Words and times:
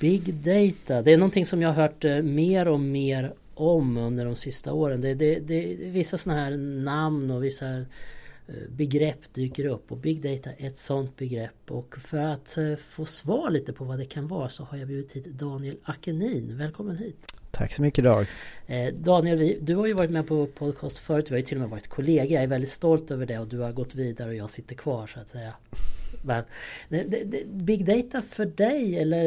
Big 0.00 0.34
data, 0.34 1.02
det 1.02 1.12
är 1.12 1.16
någonting 1.16 1.46
som 1.46 1.62
jag 1.62 1.68
har 1.68 1.82
hört 1.82 2.04
eh, 2.04 2.22
mer 2.22 2.68
och 2.68 2.80
mer 2.80 3.32
om 3.54 3.96
under 3.96 4.24
de 4.24 4.36
sista 4.36 4.72
åren. 4.72 5.00
Det, 5.00 5.14
det, 5.14 5.38
det, 5.38 5.76
vissa 5.78 6.18
sådana 6.18 6.40
här 6.40 6.56
namn 6.56 7.30
och 7.30 7.44
vissa 7.44 7.66
eh, 7.68 7.84
begrepp 8.68 9.34
dyker 9.34 9.64
upp 9.64 9.92
och 9.92 9.96
big 9.96 10.22
data 10.22 10.50
är 10.56 10.66
ett 10.66 10.76
sådant 10.76 11.16
begrepp. 11.16 11.70
Och 11.70 11.96
för 11.98 12.18
att 12.18 12.58
eh, 12.58 12.76
få 12.76 13.04
svar 13.04 13.50
lite 13.50 13.72
på 13.72 13.84
vad 13.84 13.98
det 13.98 14.04
kan 14.04 14.26
vara 14.26 14.48
så 14.48 14.64
har 14.64 14.78
jag 14.78 14.88
bjudit 14.88 15.16
hit 15.16 15.26
Daniel 15.26 15.76
Akenin. 15.82 16.58
Välkommen 16.58 16.96
hit! 16.96 17.16
Tack 17.50 17.72
så 17.72 17.82
mycket 17.82 18.04
Dag! 18.04 18.26
Daniel, 18.94 19.56
du 19.60 19.74
har 19.74 19.86
ju 19.86 19.92
varit 19.92 20.10
med 20.10 20.26
på 20.26 20.46
podcast 20.46 20.98
förut. 20.98 21.30
Vi 21.30 21.34
har 21.34 21.38
ju 21.38 21.44
till 21.44 21.56
och 21.56 21.60
med 21.60 21.70
varit 21.70 21.88
kollegor. 21.88 22.32
Jag 22.32 22.42
är 22.42 22.46
väldigt 22.46 22.70
stolt 22.70 23.10
över 23.10 23.26
det 23.26 23.38
och 23.38 23.46
du 23.46 23.58
har 23.58 23.72
gått 23.72 23.94
vidare 23.94 24.28
och 24.28 24.34
jag 24.34 24.50
sitter 24.50 24.74
kvar 24.74 25.06
så 25.06 25.20
att 25.20 25.28
säga. 25.28 25.54
Men, 26.88 27.10
big 27.46 27.84
data 27.86 28.22
för 28.22 28.46
dig 28.46 28.98
eller 28.98 29.24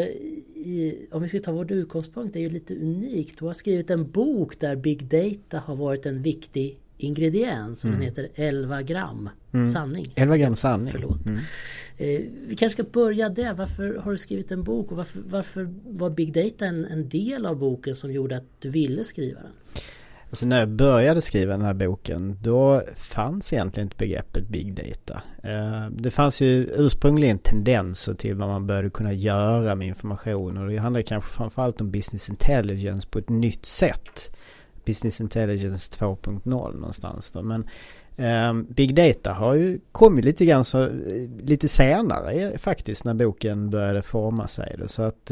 i, 0.55 1.07
om 1.11 1.21
vi 1.21 1.27
ska 1.27 1.39
ta 1.39 1.51
vår 1.51 1.71
utgångspunkt 1.71 2.35
är 2.35 2.39
ju 2.39 2.49
lite 2.49 2.75
unikt. 2.75 3.39
Du 3.39 3.45
har 3.45 3.53
skrivit 3.53 3.89
en 3.89 4.11
bok 4.11 4.59
där 4.59 4.75
big 4.75 5.05
data 5.05 5.59
har 5.59 5.75
varit 5.75 6.05
en 6.05 6.21
viktig 6.21 6.79
ingrediens. 6.97 7.85
Mm. 7.85 7.97
Den 7.97 8.05
heter 8.05 8.27
11 8.35 8.81
gram 8.81 9.29
mm. 9.51 9.67
sanning. 9.67 10.05
11 10.15 10.37
gram 10.37 10.55
sanning. 10.55 10.91
Förlåt. 10.91 11.25
Mm. 11.25 11.39
Eh, 11.97 12.21
vi 12.47 12.55
kanske 12.55 12.83
ska 12.83 12.91
börja 12.91 13.29
där. 13.29 13.53
Varför 13.53 13.95
har 13.95 14.11
du 14.11 14.17
skrivit 14.17 14.51
en 14.51 14.63
bok 14.63 14.91
och 14.91 14.97
varför, 14.97 15.21
varför 15.29 15.73
var 15.83 16.09
big 16.09 16.33
data 16.33 16.65
en, 16.65 16.85
en 16.85 17.09
del 17.09 17.45
av 17.45 17.57
boken 17.57 17.95
som 17.95 18.11
gjorde 18.11 18.37
att 18.37 18.47
du 18.59 18.69
ville 18.69 19.03
skriva 19.03 19.39
den? 19.41 19.51
Alltså 20.31 20.45
när 20.45 20.59
jag 20.59 20.69
började 20.69 21.21
skriva 21.21 21.51
den 21.51 21.65
här 21.65 21.73
boken 21.73 22.37
då 22.41 22.81
fanns 22.95 23.53
egentligen 23.53 23.85
inte 23.85 23.97
begreppet 23.97 24.47
big 24.47 24.73
data. 24.73 25.21
Eh, 25.43 25.89
det 25.91 26.11
fanns 26.11 26.41
ju 26.41 26.69
ursprungligen 26.75 27.37
tendenser 27.37 28.13
till 28.13 28.35
vad 28.35 28.49
man 28.49 28.67
började 28.67 28.89
kunna 28.89 29.13
göra 29.13 29.75
med 29.75 29.87
information 29.87 30.57
och 30.57 30.69
det 30.69 30.77
handlar 30.77 31.01
kanske 31.01 31.29
framförallt 31.29 31.81
om 31.81 31.91
business 31.91 32.29
intelligence 32.29 33.07
på 33.07 33.19
ett 33.19 33.29
nytt 33.29 33.65
sätt. 33.65 34.37
Business 34.85 35.21
intelligence 35.21 35.91
2.0 35.99 36.75
någonstans 36.75 37.31
då. 37.31 37.41
Men 37.41 37.67
eh, 38.15 38.73
Big 38.73 38.95
Data 38.95 39.33
har 39.33 39.53
ju 39.53 39.79
kommit 39.91 40.25
lite 40.25 40.45
grann 40.45 40.65
så, 40.65 40.83
eh, 40.83 40.89
lite 41.43 41.67
senare 41.67 42.57
faktiskt 42.57 43.03
när 43.03 43.13
boken 43.13 43.69
började 43.69 44.01
forma 44.01 44.47
sig. 44.47 44.75
Då. 44.79 44.87
Så 44.87 45.01
att 45.01 45.31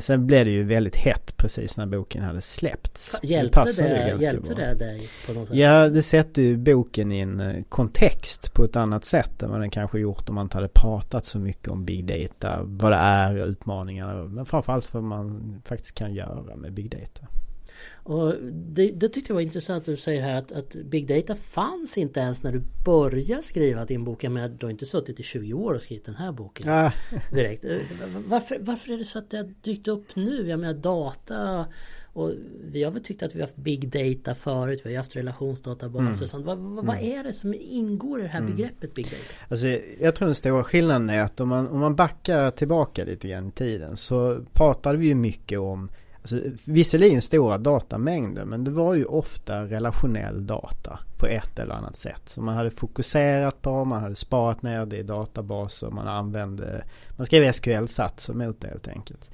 sen 0.00 0.26
blev 0.26 0.44
det 0.44 0.50
ju 0.50 0.64
väldigt 0.64 0.96
hett 0.96 1.36
precis 1.36 1.76
när 1.76 1.86
boken 1.86 2.22
hade 2.22 2.40
släppts. 2.40 3.16
Hjälpte, 3.22 3.64
det, 3.76 3.82
det 3.82 4.22
hjälpte 4.22 4.54
det 4.54 4.74
dig 4.74 5.08
på 5.26 5.32
något 5.32 5.48
sätt? 5.48 5.56
Ja, 5.56 5.88
det 5.88 6.02
sätter 6.02 6.42
ju 6.42 6.56
boken 6.56 7.12
i 7.12 7.18
en 7.20 7.40
eh, 7.40 7.62
kontext 7.68 8.54
på 8.54 8.64
ett 8.64 8.76
annat 8.76 9.04
sätt 9.04 9.42
än 9.42 9.50
vad 9.50 9.60
den 9.60 9.70
kanske 9.70 9.98
gjort 9.98 10.28
om 10.28 10.34
man 10.34 10.44
inte 10.44 10.56
hade 10.56 10.68
pratat 10.68 11.24
så 11.24 11.38
mycket 11.38 11.68
om 11.68 11.84
big 11.84 12.06
data. 12.06 12.58
Vad 12.62 12.92
det 12.92 12.96
är, 12.96 13.48
utmaningarna, 13.48 14.24
men 14.24 14.46
framförallt 14.46 14.94
vad 14.94 15.02
man 15.02 15.62
faktiskt 15.64 15.94
kan 15.94 16.14
göra 16.14 16.56
med 16.56 16.72
big 16.72 16.90
data. 16.90 17.26
Och 18.02 18.34
det, 18.52 18.90
det 18.90 19.08
tyckte 19.08 19.30
jag 19.30 19.34
var 19.34 19.42
intressant 19.42 19.80
att 19.80 19.86
du 19.86 19.96
säger 19.96 20.22
här 20.22 20.38
att, 20.38 20.52
att, 20.52 20.74
Big 20.74 21.08
Data 21.08 21.36
fanns 21.36 21.98
inte 21.98 22.20
ens 22.20 22.42
när 22.42 22.52
du 22.52 22.62
började 22.84 23.42
skriva 23.42 23.84
din 23.84 24.04
bok. 24.04 24.22
Men 24.22 24.56
du 24.56 24.66
har 24.66 24.70
inte 24.70 24.86
suttit 24.86 25.20
i 25.20 25.22
20 25.22 25.52
år 25.52 25.74
och 25.74 25.82
skrivit 25.82 26.04
den 26.04 26.14
här 26.14 26.32
boken 26.32 26.68
ah. 26.68 26.92
direkt. 27.32 27.64
Eh, 27.64 27.78
varför, 28.26 28.58
varför 28.60 28.92
är 28.92 28.98
det 28.98 29.04
så 29.04 29.18
att 29.18 29.30
det 29.30 29.36
har 29.36 29.54
dykt 29.62 29.88
upp 29.88 30.16
nu? 30.16 30.48
Jag 30.48 30.60
menar 30.60 30.74
data 30.74 31.66
och 32.18 32.32
vi 32.64 32.84
har 32.84 32.90
väl 32.90 33.02
tyckt 33.02 33.22
att 33.22 33.34
vi 33.34 33.40
har 33.40 33.46
haft 33.46 33.56
big 33.56 33.88
data 33.88 34.34
förut. 34.34 34.82
Vi 34.84 34.90
har 34.90 35.02
haft 35.02 35.16
relationsdatabaser 35.16 36.00
mm. 36.00 36.22
och 36.22 36.28
sånt. 36.28 36.46
Vad, 36.46 36.58
vad, 36.58 36.86
vad, 36.86 36.96
mm. 36.96 37.18
är 37.18 37.24
det 37.24 37.32
som 37.32 37.54
ingår 37.54 38.20
i 38.20 38.22
det 38.22 38.28
här 38.28 38.40
mm. 38.40 38.56
begreppet 38.56 38.94
big 38.94 39.04
data? 39.04 39.16
Alltså, 39.48 39.66
jag 40.00 40.14
tror 40.14 40.26
den 40.26 40.34
stora 40.34 40.64
skillnaden 40.64 41.10
är 41.10 41.22
att 41.22 41.40
om 41.40 41.48
man, 41.48 41.68
om 41.68 41.78
man 41.78 41.96
backar 41.96 42.50
tillbaka 42.50 43.04
lite 43.04 43.28
grann 43.28 43.48
i 43.48 43.50
tiden 43.50 43.96
så 43.96 44.44
pratade 44.52 44.98
vi 44.98 45.06
ju 45.06 45.14
mycket 45.14 45.58
om 45.58 45.90
Alltså, 46.20 46.40
visserligen 46.64 47.22
stora 47.22 47.58
datamängder 47.58 48.44
men 48.44 48.64
det 48.64 48.70
var 48.70 48.94
ju 48.94 49.04
ofta 49.04 49.64
relationell 49.64 50.46
data 50.46 50.98
på 51.18 51.26
ett 51.26 51.58
eller 51.58 51.74
annat 51.74 51.96
sätt. 51.96 52.28
Som 52.28 52.44
man 52.44 52.56
hade 52.56 52.70
fokuserat 52.70 53.62
på, 53.62 53.84
man 53.84 54.02
hade 54.02 54.14
sparat 54.14 54.62
ner 54.62 54.86
det 54.86 54.96
i 54.96 55.02
databaser, 55.02 55.90
man 55.90 56.08
använde, 56.08 56.84
man 57.16 57.26
skrev 57.26 57.52
SQL-satser 57.52 58.34
mot 58.34 58.60
det 58.60 58.68
helt 58.68 58.88
enkelt. 58.88 59.30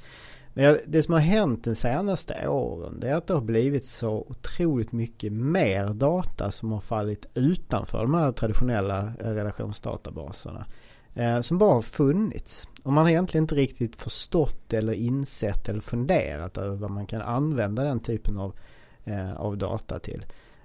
Men 0.56 0.78
det 0.86 1.03
som 1.03 1.14
har 1.14 1.20
hänt 1.20 1.64
de 1.64 1.75
senaste 1.75 2.48
åren 2.48 3.00
det 3.00 3.09
är 3.09 3.14
att 3.14 3.26
det 3.26 3.34
har 3.34 3.41
blivit 3.41 3.84
så 3.84 4.26
otroligt 4.28 4.92
mycket 4.92 5.32
mer 5.32 5.88
data 5.88 6.50
som 6.50 6.72
har 6.72 6.80
fallit 6.80 7.26
utanför 7.34 8.03
de 8.03 8.14
här 8.14 8.32
traditionella 8.32 9.12
relationsdatabaserna. 9.19 10.66
Eh, 11.14 11.41
som 11.41 11.58
bara 11.58 11.75
har 11.75 11.82
funnits. 11.82 12.69
Och 12.82 12.92
man 12.92 13.04
har 13.04 13.10
egentligen 13.10 13.44
inte 13.44 13.54
riktigt 13.54 13.97
förstått 13.97 14.72
eller 14.72 14.92
insett 14.92 15.69
eller 15.69 15.80
funderat 15.80 16.58
över 16.58 16.76
vad 16.76 16.91
man 16.91 17.06
kan 17.06 17.22
använda 17.22 17.84
den 17.84 18.00
typen 18.00 18.38
av, 18.38 18.54
eh, 19.04 19.34
av 19.34 19.58
data 19.58 19.98
till. 19.98 20.24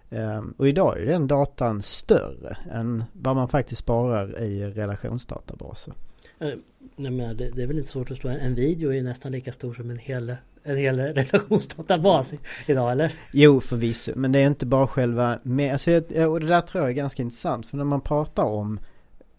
Eh, 0.09 0.43
och 0.57 0.67
idag 0.67 0.99
är 0.99 1.05
den 1.05 1.27
datan 1.27 1.81
större 1.81 2.57
än 2.71 3.03
vad 3.13 3.35
man 3.35 3.49
faktiskt 3.49 3.81
sparar 3.81 4.41
i 4.41 4.63
relationsdatabaser. 4.65 5.93
Eh, 6.39 6.49
nej 6.95 7.11
men 7.11 7.37
det, 7.37 7.49
det, 7.49 7.63
är 7.63 7.67
väl 7.67 7.77
inte 7.77 7.89
svårt 7.89 8.11
att 8.11 8.17
förstå. 8.17 8.27
En 8.29 8.55
video 8.55 8.93
är 8.93 9.03
nästan 9.03 9.31
lika 9.31 9.51
stor 9.51 9.73
som 9.73 9.89
en 9.89 9.97
hel, 9.97 10.35
en 10.63 10.77
hel 10.77 10.99
relationsdatabas 10.99 12.33
idag 12.65 12.91
eller? 12.91 13.13
Jo 13.33 13.59
förvisso 13.59 14.11
men 14.15 14.31
det 14.31 14.39
är 14.39 14.47
inte 14.47 14.65
bara 14.65 14.87
själva 14.87 15.39
med, 15.43 15.71
alltså, 15.71 15.91
och 16.27 16.39
det 16.39 16.47
där 16.47 16.61
tror 16.61 16.83
jag 16.83 16.89
är 16.89 16.95
ganska 16.95 17.21
intressant 17.21 17.65
för 17.65 17.77
när 17.77 17.83
man 17.83 18.01
pratar 18.01 18.43
om 18.43 18.79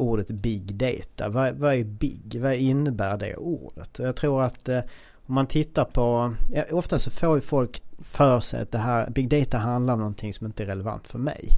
ordet 0.00 0.30
big 0.30 0.74
data. 0.74 1.28
Vad, 1.28 1.54
vad 1.54 1.74
är 1.74 1.84
big? 1.84 2.38
Vad 2.40 2.54
innebär 2.54 3.18
det 3.18 3.36
ordet? 3.36 3.98
Jag 3.98 4.16
tror 4.16 4.42
att 4.42 4.68
eh, 4.68 4.80
om 5.26 5.34
man 5.34 5.46
tittar 5.46 5.84
på, 5.84 6.34
ja, 6.52 6.64
ofta 6.70 6.98
så 6.98 7.10
får 7.10 7.34
ju 7.34 7.40
folk 7.40 7.82
för 7.98 8.40
sig 8.40 8.62
att 8.62 8.72
det 8.72 8.78
här, 8.78 9.10
big 9.10 9.28
data 9.28 9.58
handlar 9.58 9.94
om 9.94 10.00
någonting 10.00 10.34
som 10.34 10.46
inte 10.46 10.62
är 10.62 10.66
relevant 10.66 11.08
för 11.08 11.18
mig. 11.18 11.48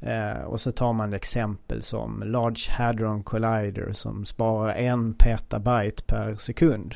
Eh, 0.00 0.42
och 0.42 0.60
så 0.60 0.72
tar 0.72 0.92
man 0.92 1.14
exempel 1.14 1.82
som 1.82 2.22
Large 2.26 2.70
Hadron 2.70 3.22
Collider 3.22 3.92
som 3.92 4.24
sparar 4.24 4.74
en 4.74 5.14
petabyte 5.14 6.02
per 6.06 6.34
sekund. 6.34 6.94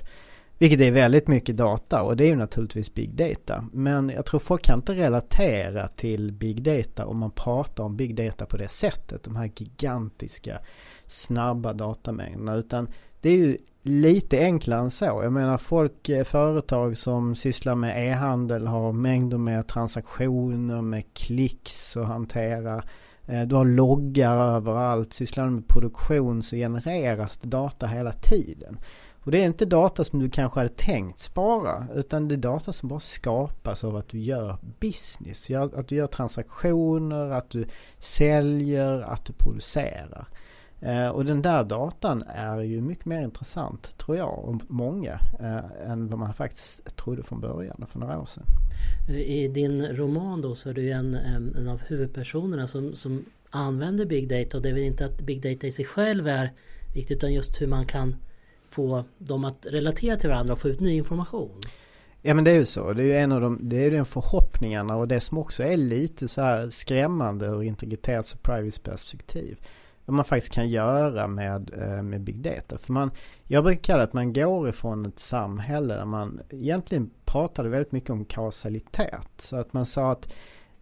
Vilket 0.59 0.81
är 0.81 0.93
väldigt 0.93 1.29
mycket 1.29 1.57
data 1.57 2.03
och 2.03 2.17
det 2.17 2.25
är 2.25 2.29
ju 2.29 2.37
naturligtvis 2.37 2.95
big 2.95 3.15
data. 3.15 3.65
Men 3.73 4.09
jag 4.09 4.27
tror 4.27 4.41
folk 4.41 4.63
kan 4.63 4.79
inte 4.79 4.95
relatera 4.95 5.89
till 5.89 6.33
big 6.33 6.63
data 6.63 7.07
om 7.07 7.19
man 7.19 7.31
pratar 7.31 7.85
om 7.85 7.97
big 7.97 8.17
data 8.17 8.47
på 8.47 8.57
det 8.57 8.69
sättet. 8.69 9.23
De 9.23 9.37
här 9.37 9.51
gigantiska 9.57 10.59
snabba 11.07 11.73
datamängderna. 11.73 12.55
Utan 12.55 12.89
det 13.21 13.31
är 13.31 13.37
ju 13.37 13.57
lite 13.83 14.39
enklare 14.39 14.81
än 14.81 14.91
så. 14.91 15.05
Jag 15.05 15.33
menar 15.33 15.59
folk, 15.59 16.09
eh, 16.09 16.25
företag 16.25 16.97
som 16.97 17.35
sysslar 17.35 17.75
med 17.75 18.09
e-handel 18.09 18.67
har 18.67 18.93
mängder 18.93 19.39
med 19.39 19.67
transaktioner, 19.67 20.83
med 20.83 21.15
klicks 21.15 21.97
att 21.97 22.07
hantera. 22.07 22.83
Eh, 23.27 23.43
du 23.43 23.55
har 23.55 23.65
loggar 23.65 24.37
överallt. 24.37 25.13
Sysslar 25.13 25.45
du 25.45 25.51
med 25.51 25.69
produktion 25.69 26.43
så 26.43 26.57
genereras 26.57 27.37
det 27.37 27.49
data 27.49 27.87
hela 27.87 28.13
tiden. 28.13 28.79
Och 29.23 29.31
det 29.31 29.43
är 29.43 29.47
inte 29.47 29.65
data 29.65 30.05
som 30.05 30.19
du 30.19 30.31
kanske 30.31 30.61
hade 30.61 30.75
tänkt 30.75 31.21
spara 31.21 31.87
utan 31.95 32.29
det 32.29 32.35
är 32.35 32.37
data 32.37 32.73
som 32.73 32.89
bara 32.89 33.01
skapas 33.01 33.85
av 33.85 33.97
att 33.97 34.09
du 34.09 34.19
gör 34.19 34.57
business. 34.81 35.51
Att 35.51 35.89
du 35.89 35.97
gör 35.97 36.07
transaktioner, 36.07 37.31
att 37.31 37.51
du 37.51 37.67
säljer, 37.99 39.01
att 39.01 39.25
du 39.25 39.33
producerar. 39.33 40.29
Eh, 40.81 41.09
och 41.09 41.25
den 41.25 41.43
där 41.43 41.65
datan 41.65 42.25
är 42.29 42.61
ju 42.61 42.81
mycket 42.81 43.05
mer 43.05 43.23
intressant 43.23 43.99
tror 43.99 44.17
jag 44.17 44.39
och 44.39 44.61
många 44.69 45.21
eh, 45.41 45.91
än 45.91 46.09
vad 46.09 46.19
man 46.19 46.35
faktiskt 46.35 46.97
trodde 46.97 47.23
från 47.23 47.41
början 47.41 47.87
för 47.89 47.99
några 47.99 48.21
år 48.21 48.27
sedan. 48.27 48.45
I 49.17 49.49
din 49.49 49.87
roman 49.87 50.41
då 50.41 50.55
så 50.55 50.69
är 50.69 50.75
du 50.75 50.91
en, 50.91 51.15
en 51.15 51.69
av 51.69 51.81
huvudpersonerna 51.81 52.67
som, 52.67 52.95
som 52.95 53.25
använder 53.51 54.07
big 54.07 54.29
data 54.29 54.57
och 54.57 54.63
det 54.63 54.69
är 54.69 54.73
väl 54.73 54.83
inte 54.83 55.05
att 55.05 55.21
big 55.21 55.43
data 55.43 55.67
i 55.67 55.73
sig 55.73 55.85
själv 55.85 56.29
är 56.29 56.53
viktigt 56.95 57.17
utan 57.17 57.33
just 57.33 57.61
hur 57.61 57.67
man 57.67 57.87
kan 57.87 58.17
få 58.71 59.05
dem 59.19 59.45
att 59.45 59.67
relatera 59.71 60.17
till 60.17 60.29
varandra 60.29 60.53
och 60.53 60.61
få 60.61 60.69
ut 60.69 60.81
ny 60.81 60.97
information. 60.97 61.51
Ja 62.23 62.35
men 62.35 62.45
det 62.45 62.51
är 62.51 62.59
ju 62.59 62.67
så. 62.67 62.93
Det 62.93 63.03
är 63.03 63.07
ju 63.07 63.17
en 63.17 63.33
av 63.33 63.41
de, 63.41 63.59
det 63.63 63.85
är 63.87 63.91
den 63.91 64.05
förhoppningarna 64.05 64.97
och 64.97 65.09
det 65.09 65.21
som 65.21 65.39
också 65.39 65.63
är 65.63 65.77
lite 65.77 66.29
så 66.29 66.41
här 66.41 66.71
skrämmande 66.71 67.47
ur 67.47 67.63
integritets 67.63 68.35
och 68.35 68.43
privacy-perspektiv. 68.43 69.59
Vad 70.05 70.15
man 70.15 70.25
faktiskt 70.25 70.53
kan 70.53 70.69
göra 70.69 71.27
med, 71.27 71.71
eh, 71.77 72.03
med 72.03 72.21
big 72.21 72.43
data. 72.43 72.79
För 72.79 72.93
man, 72.93 73.11
jag 73.45 73.65
brukar 73.65 73.83
kalla 73.83 73.99
det 73.99 74.05
att 74.05 74.13
man 74.13 74.33
går 74.33 74.69
ifrån 74.69 75.07
ett 75.07 75.19
samhälle 75.19 75.95
där 75.95 76.05
man 76.05 76.41
egentligen 76.51 77.11
pratade 77.25 77.69
väldigt 77.69 77.93
mycket 77.93 78.11
om 78.11 78.25
kausalitet. 78.25 79.29
Så 79.37 79.57
att 79.57 79.73
man 79.73 79.87
sa 79.87 80.13
att 80.13 80.35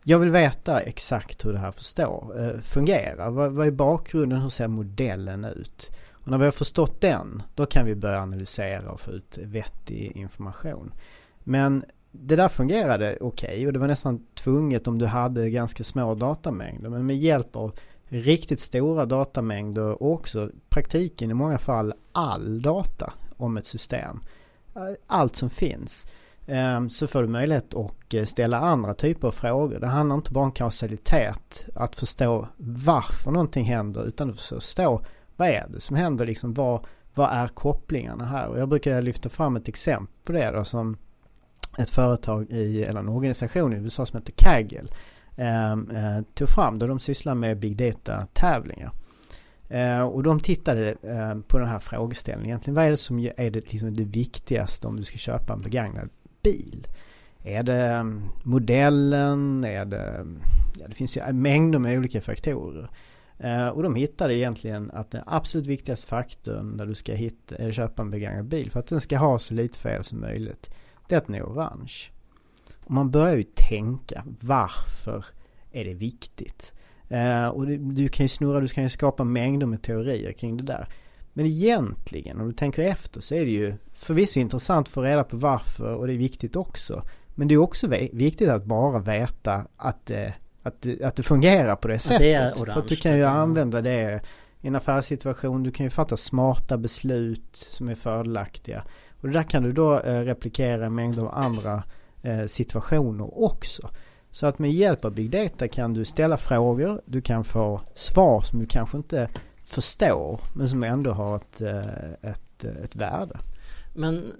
jag 0.02 0.18
vill 0.18 0.30
veta 0.30 0.80
exakt 0.80 1.44
hur 1.44 1.52
det 1.52 1.58
här 1.58 1.72
förstår, 1.72 2.40
eh, 2.40 2.60
fungerar. 2.60 3.30
Vad, 3.30 3.52
vad 3.52 3.66
är 3.66 3.70
bakgrunden? 3.70 4.40
Hur 4.40 4.48
ser 4.48 4.68
modellen 4.68 5.44
ut? 5.44 5.90
Och 6.26 6.30
när 6.30 6.38
vi 6.38 6.44
har 6.44 6.52
förstått 6.52 7.00
den, 7.00 7.42
då 7.54 7.66
kan 7.66 7.86
vi 7.86 7.94
börja 7.94 8.22
analysera 8.22 8.90
och 8.90 9.00
få 9.00 9.10
ut 9.10 9.38
vettig 9.38 10.16
information. 10.16 10.92
Men 11.38 11.84
det 12.12 12.36
där 12.36 12.48
fungerade 12.48 13.18
okej 13.20 13.48
okay, 13.48 13.66
och 13.66 13.72
det 13.72 13.78
var 13.78 13.86
nästan 13.86 14.26
tvunget 14.34 14.86
om 14.86 14.98
du 14.98 15.06
hade 15.06 15.50
ganska 15.50 15.84
små 15.84 16.14
datamängder. 16.14 16.88
Men 16.90 17.06
med 17.06 17.16
hjälp 17.16 17.56
av 17.56 17.72
riktigt 18.04 18.60
stora 18.60 19.04
datamängder 19.04 20.02
och 20.02 20.12
också 20.12 20.50
praktiken 20.68 21.30
i 21.30 21.34
många 21.34 21.58
fall 21.58 21.94
all 22.12 22.62
data 22.62 23.12
om 23.36 23.56
ett 23.56 23.66
system. 23.66 24.20
allt 25.06 25.36
som 25.36 25.50
finns. 25.50 26.06
Ehm, 26.46 26.90
så 26.90 27.06
får 27.06 27.22
du 27.22 27.28
möjlighet 27.28 27.74
att 27.74 28.28
ställa 28.28 28.58
andra 28.58 28.94
typer 28.94 29.28
av 29.28 29.32
frågor. 29.32 29.80
Det 29.80 29.86
handlar 29.86 30.16
inte 30.16 30.32
bara 30.32 30.44
om 30.44 30.52
kausalitet, 30.52 31.66
att 31.74 31.96
förstå 31.96 32.48
varför 32.56 33.30
någonting 33.30 33.64
händer 33.64 34.06
utan 34.06 34.30
att 34.30 34.40
förstå 34.40 35.02
vad 35.36 35.48
är 35.48 35.66
det 35.68 35.80
som 35.80 35.96
händer, 35.96 36.26
liksom 36.26 36.54
vad, 36.54 36.86
vad 37.14 37.30
är 37.32 37.48
kopplingarna 37.48 38.24
här? 38.24 38.48
Och 38.48 38.58
jag 38.58 38.68
brukar 38.68 39.02
lyfta 39.02 39.28
fram 39.28 39.56
ett 39.56 39.68
exempel 39.68 40.14
på 40.24 40.32
det 40.32 40.50
då 40.50 40.64
som 40.64 40.96
ett 41.78 41.90
företag 41.90 42.46
i, 42.50 42.84
eller 42.84 43.00
en 43.00 43.08
organisation 43.08 43.72
i 43.72 43.76
USA 43.76 44.06
som 44.06 44.18
heter 44.18 44.32
Kaggle 44.32 44.88
ehm, 45.36 45.90
eh, 45.90 46.22
tog 46.34 46.48
fram 46.48 46.78
då 46.78 46.86
de 46.86 47.00
sysslar 47.00 47.34
med 47.34 47.58
big 47.58 47.76
data 47.76 48.26
tävlingar. 48.32 48.92
Eh, 49.68 50.02
och 50.02 50.22
de 50.22 50.40
tittade 50.40 50.90
eh, 51.02 51.38
på 51.48 51.58
den 51.58 51.68
här 51.68 51.78
frågeställningen. 51.78 52.48
Egentligen 52.48 52.74
vad 52.74 52.84
är 52.84 52.90
det 52.90 52.96
som 52.96 53.18
är 53.18 53.50
det, 53.50 53.72
liksom 53.72 53.94
det 53.94 54.04
viktigaste 54.04 54.86
om 54.86 54.96
du 54.96 55.04
ska 55.04 55.18
köpa 55.18 55.52
en 55.52 55.60
begagnad 55.60 56.08
bil? 56.42 56.86
Är 57.42 57.62
det 57.62 57.84
ehm, 57.84 58.22
modellen? 58.42 59.64
Är 59.64 59.84
det... 59.84 60.26
Ja, 60.80 60.88
det 60.88 60.94
finns 60.94 61.16
ju 61.16 61.32
mängder 61.32 61.78
med 61.78 61.98
olika 61.98 62.20
faktorer. 62.20 62.90
Eh, 63.38 63.68
och 63.68 63.82
de 63.82 63.94
hittade 63.94 64.34
egentligen 64.34 64.90
att 64.90 65.10
den 65.10 65.22
absolut 65.26 65.66
viktigaste 65.66 66.06
faktorn 66.06 66.76
när 66.76 66.86
du 66.86 66.94
ska 66.94 67.14
hitta, 67.14 67.56
eh, 67.56 67.70
köpa 67.70 68.02
en 68.02 68.10
begagnad 68.10 68.44
bil 68.44 68.70
för 68.70 68.80
att 68.80 68.86
den 68.86 69.00
ska 69.00 69.18
ha 69.18 69.38
så 69.38 69.54
lite 69.54 69.78
fel 69.78 70.04
som 70.04 70.20
möjligt. 70.20 70.70
Det 71.08 71.14
är 71.14 71.18
att 71.18 71.26
den 71.26 71.34
är 71.34 71.42
orange. 71.42 72.10
Och 72.84 72.90
man 72.90 73.10
börjar 73.10 73.36
ju 73.36 73.42
tänka 73.42 74.24
varför 74.40 75.24
är 75.72 75.84
det 75.84 75.94
viktigt? 75.94 76.72
Eh, 77.08 77.48
och 77.48 77.66
du, 77.66 77.76
du, 77.76 78.08
kan 78.08 78.24
ju 78.24 78.28
snurra, 78.28 78.60
du 78.60 78.68
kan 78.68 78.82
ju 78.82 78.88
skapa 78.90 79.24
mängder 79.24 79.66
med 79.66 79.82
teorier 79.82 80.32
kring 80.32 80.56
det 80.56 80.64
där. 80.64 80.88
Men 81.32 81.46
egentligen 81.46 82.40
om 82.40 82.46
du 82.46 82.52
tänker 82.52 82.82
efter 82.82 83.20
så 83.20 83.34
är 83.34 83.44
det 83.44 83.50
ju 83.50 83.74
förvisso 83.94 84.40
intressant 84.40 84.86
att 84.86 84.92
få 84.92 85.02
reda 85.02 85.24
på 85.24 85.36
varför 85.36 85.94
och 85.94 86.06
det 86.06 86.12
är 86.12 86.18
viktigt 86.18 86.56
också. 86.56 87.02
Men 87.34 87.48
det 87.48 87.54
är 87.54 87.58
också 87.58 87.88
viktigt 88.12 88.48
att 88.48 88.64
bara 88.64 88.98
veta 88.98 89.66
att, 89.76 90.10
uh, 90.10 90.28
att, 90.66 91.02
att 91.02 91.16
det 91.16 91.22
fungerar 91.22 91.76
på 91.76 91.88
det 91.88 91.98
sättet. 91.98 92.20
Det 92.20 92.60
orange, 92.60 92.72
För 92.72 92.80
att 92.80 92.88
du 92.88 92.96
kan 92.96 93.16
ju 93.16 93.24
använda 93.24 93.80
det 93.80 94.20
i 94.60 94.68
en 94.68 94.74
affärssituation. 94.76 95.62
Du 95.62 95.70
kan 95.70 95.86
ju 95.86 95.90
fatta 95.90 96.16
smarta 96.16 96.76
beslut 96.76 97.56
som 97.56 97.88
är 97.88 97.94
fördelaktiga. 97.94 98.84
Och 99.20 99.28
det 99.28 99.34
där 99.34 99.42
kan 99.42 99.62
du 99.62 99.72
då 99.72 99.98
uh, 99.98 100.20
replikera 100.20 100.86
i 100.86 100.90
mängder 100.90 101.22
av 101.22 101.34
andra 101.34 101.82
situationer 102.46 103.44
också. 103.44 103.90
Så 104.30 104.46
att 104.46 104.58
med 104.58 104.72
hjälp 104.72 105.04
av 105.04 105.14
Big 105.14 105.30
Data 105.30 105.68
kan 105.68 105.94
du 105.94 106.04
ställa 106.04 106.36
frågor, 106.36 107.00
du 107.04 107.20
kan 107.20 107.44
få 107.44 107.80
svar 107.94 108.40
som 108.40 108.58
du 108.58 108.66
kanske 108.66 108.96
inte 108.96 109.28
förstår 109.64 110.40
men 110.54 110.68
som 110.68 110.82
ändå 110.82 111.10
har 111.10 111.36
ett, 111.36 111.60
eh, 111.60 112.30
ett, 112.30 112.64
ett 112.64 112.96
värde. 112.96 113.38
Men 113.94 114.32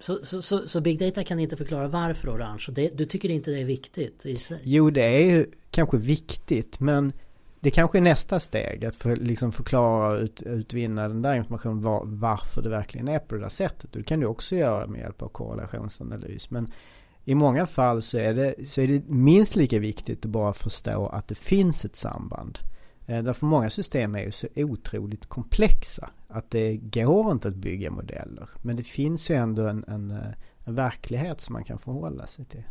så, 0.00 0.18
så, 0.22 0.42
så, 0.42 0.68
så, 0.68 0.80
Big 0.80 0.98
Data 0.98 1.24
kan 1.24 1.38
inte 1.38 1.56
förklara 1.56 1.88
varför 1.88 2.28
orange? 2.28 2.64
Det, 2.68 2.88
du 2.88 3.04
tycker 3.04 3.28
inte 3.28 3.50
det 3.50 3.60
är 3.60 3.64
viktigt 3.64 4.26
i 4.26 4.36
sig? 4.36 4.60
Jo, 4.64 4.90
det 4.90 5.02
är 5.02 5.24
ju 5.24 5.46
kanske 5.70 5.96
viktigt 5.96 6.80
men 6.80 7.12
det 7.60 7.70
kanske 7.70 7.98
är 7.98 8.02
nästa 8.02 8.40
steg 8.40 8.84
att 8.84 8.96
för, 8.96 9.16
liksom 9.16 9.52
förklara 9.52 10.12
och 10.12 10.22
ut, 10.22 10.42
utvinna 10.42 11.08
den 11.08 11.22
där 11.22 11.34
informationen 11.34 11.82
var, 11.82 12.02
varför 12.04 12.62
det 12.62 12.68
verkligen 12.68 13.08
är 13.08 13.18
på 13.18 13.34
det 13.34 13.40
där 13.40 13.48
sättet. 13.48 13.92
Det 13.92 14.02
kan 14.02 14.20
du 14.20 14.26
också 14.26 14.56
göra 14.56 14.86
med 14.86 15.00
hjälp 15.00 15.22
av 15.22 15.28
korrelationsanalys. 15.28 16.50
Men 16.50 16.72
i 17.24 17.34
många 17.34 17.66
fall 17.66 18.02
så 18.02 18.18
är, 18.18 18.34
det, 18.34 18.68
så 18.68 18.80
är 18.80 18.88
det 18.88 19.08
minst 19.08 19.56
lika 19.56 19.78
viktigt 19.78 20.24
att 20.24 20.30
bara 20.30 20.52
förstå 20.52 21.06
att 21.06 21.28
det 21.28 21.34
finns 21.34 21.84
ett 21.84 21.96
samband. 21.96 22.58
Eh, 23.08 23.22
därför 23.22 23.46
många 23.46 23.70
system 23.70 24.14
är 24.14 24.22
ju 24.22 24.30
så 24.30 24.46
otroligt 24.56 25.26
komplexa 25.26 26.10
att 26.28 26.50
det 26.50 26.76
går 26.76 27.32
inte 27.32 27.48
att 27.48 27.54
bygga 27.54 27.90
modeller. 27.90 28.48
Men 28.62 28.76
det 28.76 28.84
finns 28.84 29.30
ju 29.30 29.34
ändå 29.34 29.66
en, 29.66 29.84
en, 29.88 30.10
eh, 30.10 30.34
en 30.64 30.74
verklighet 30.74 31.40
som 31.40 31.52
man 31.52 31.64
kan 31.64 31.78
förhålla 31.78 32.26
sig 32.26 32.44
till. 32.44 32.64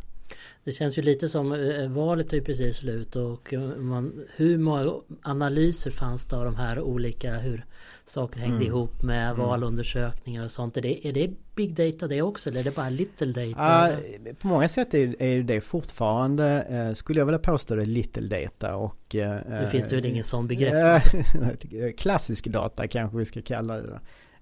Det 0.64 0.72
känns 0.72 0.98
ju 0.98 1.02
lite 1.02 1.28
som 1.28 1.52
eh, 1.52 1.88
valet 1.88 2.32
är 2.32 2.36
ju 2.36 2.42
precis 2.42 2.76
slut 2.76 3.16
och 3.16 3.54
man, 3.76 4.24
hur 4.36 4.58
många 4.58 4.92
analyser 5.22 5.90
fanns 5.90 6.26
det 6.26 6.36
av 6.36 6.44
de 6.44 6.56
här 6.56 6.80
olika 6.80 7.34
hur 7.34 7.64
saker 8.10 8.40
hängde 8.40 8.56
mm. 8.56 8.68
ihop 8.68 9.02
med 9.02 9.30
mm. 9.30 9.38
valundersökningar 9.38 10.44
och 10.44 10.50
sånt. 10.50 10.76
Är 10.76 10.82
det, 10.82 11.06
är 11.08 11.12
det 11.12 11.30
big 11.54 11.74
data 11.74 12.06
det 12.06 12.22
också 12.22 12.50
eller 12.50 12.60
är 12.60 12.64
det 12.64 12.74
bara 12.74 12.90
little 12.90 13.32
data? 13.32 13.90
Uh, 13.90 14.34
på 14.34 14.46
många 14.46 14.68
sätt 14.68 14.94
är, 14.94 15.22
är 15.22 15.42
det 15.42 15.60
fortfarande, 15.60 16.66
uh, 16.72 16.94
skulle 16.94 17.20
jag 17.20 17.26
vilja 17.26 17.38
påstå 17.38 17.74
det, 17.74 17.84
little 17.84 18.40
data 18.40 18.76
och... 18.76 19.14
Uh, 19.14 19.20
det 19.60 19.68
finns 19.70 19.92
väl 19.92 20.04
ingen 20.04 20.24
sån 20.24 20.48
begrepp? 20.48 21.02
klassisk 21.96 22.46
data 22.46 22.88
kanske 22.88 23.18
vi 23.18 23.24
ska 23.24 23.42
kalla 23.42 23.74
det 23.74 23.86
då. 23.86 23.98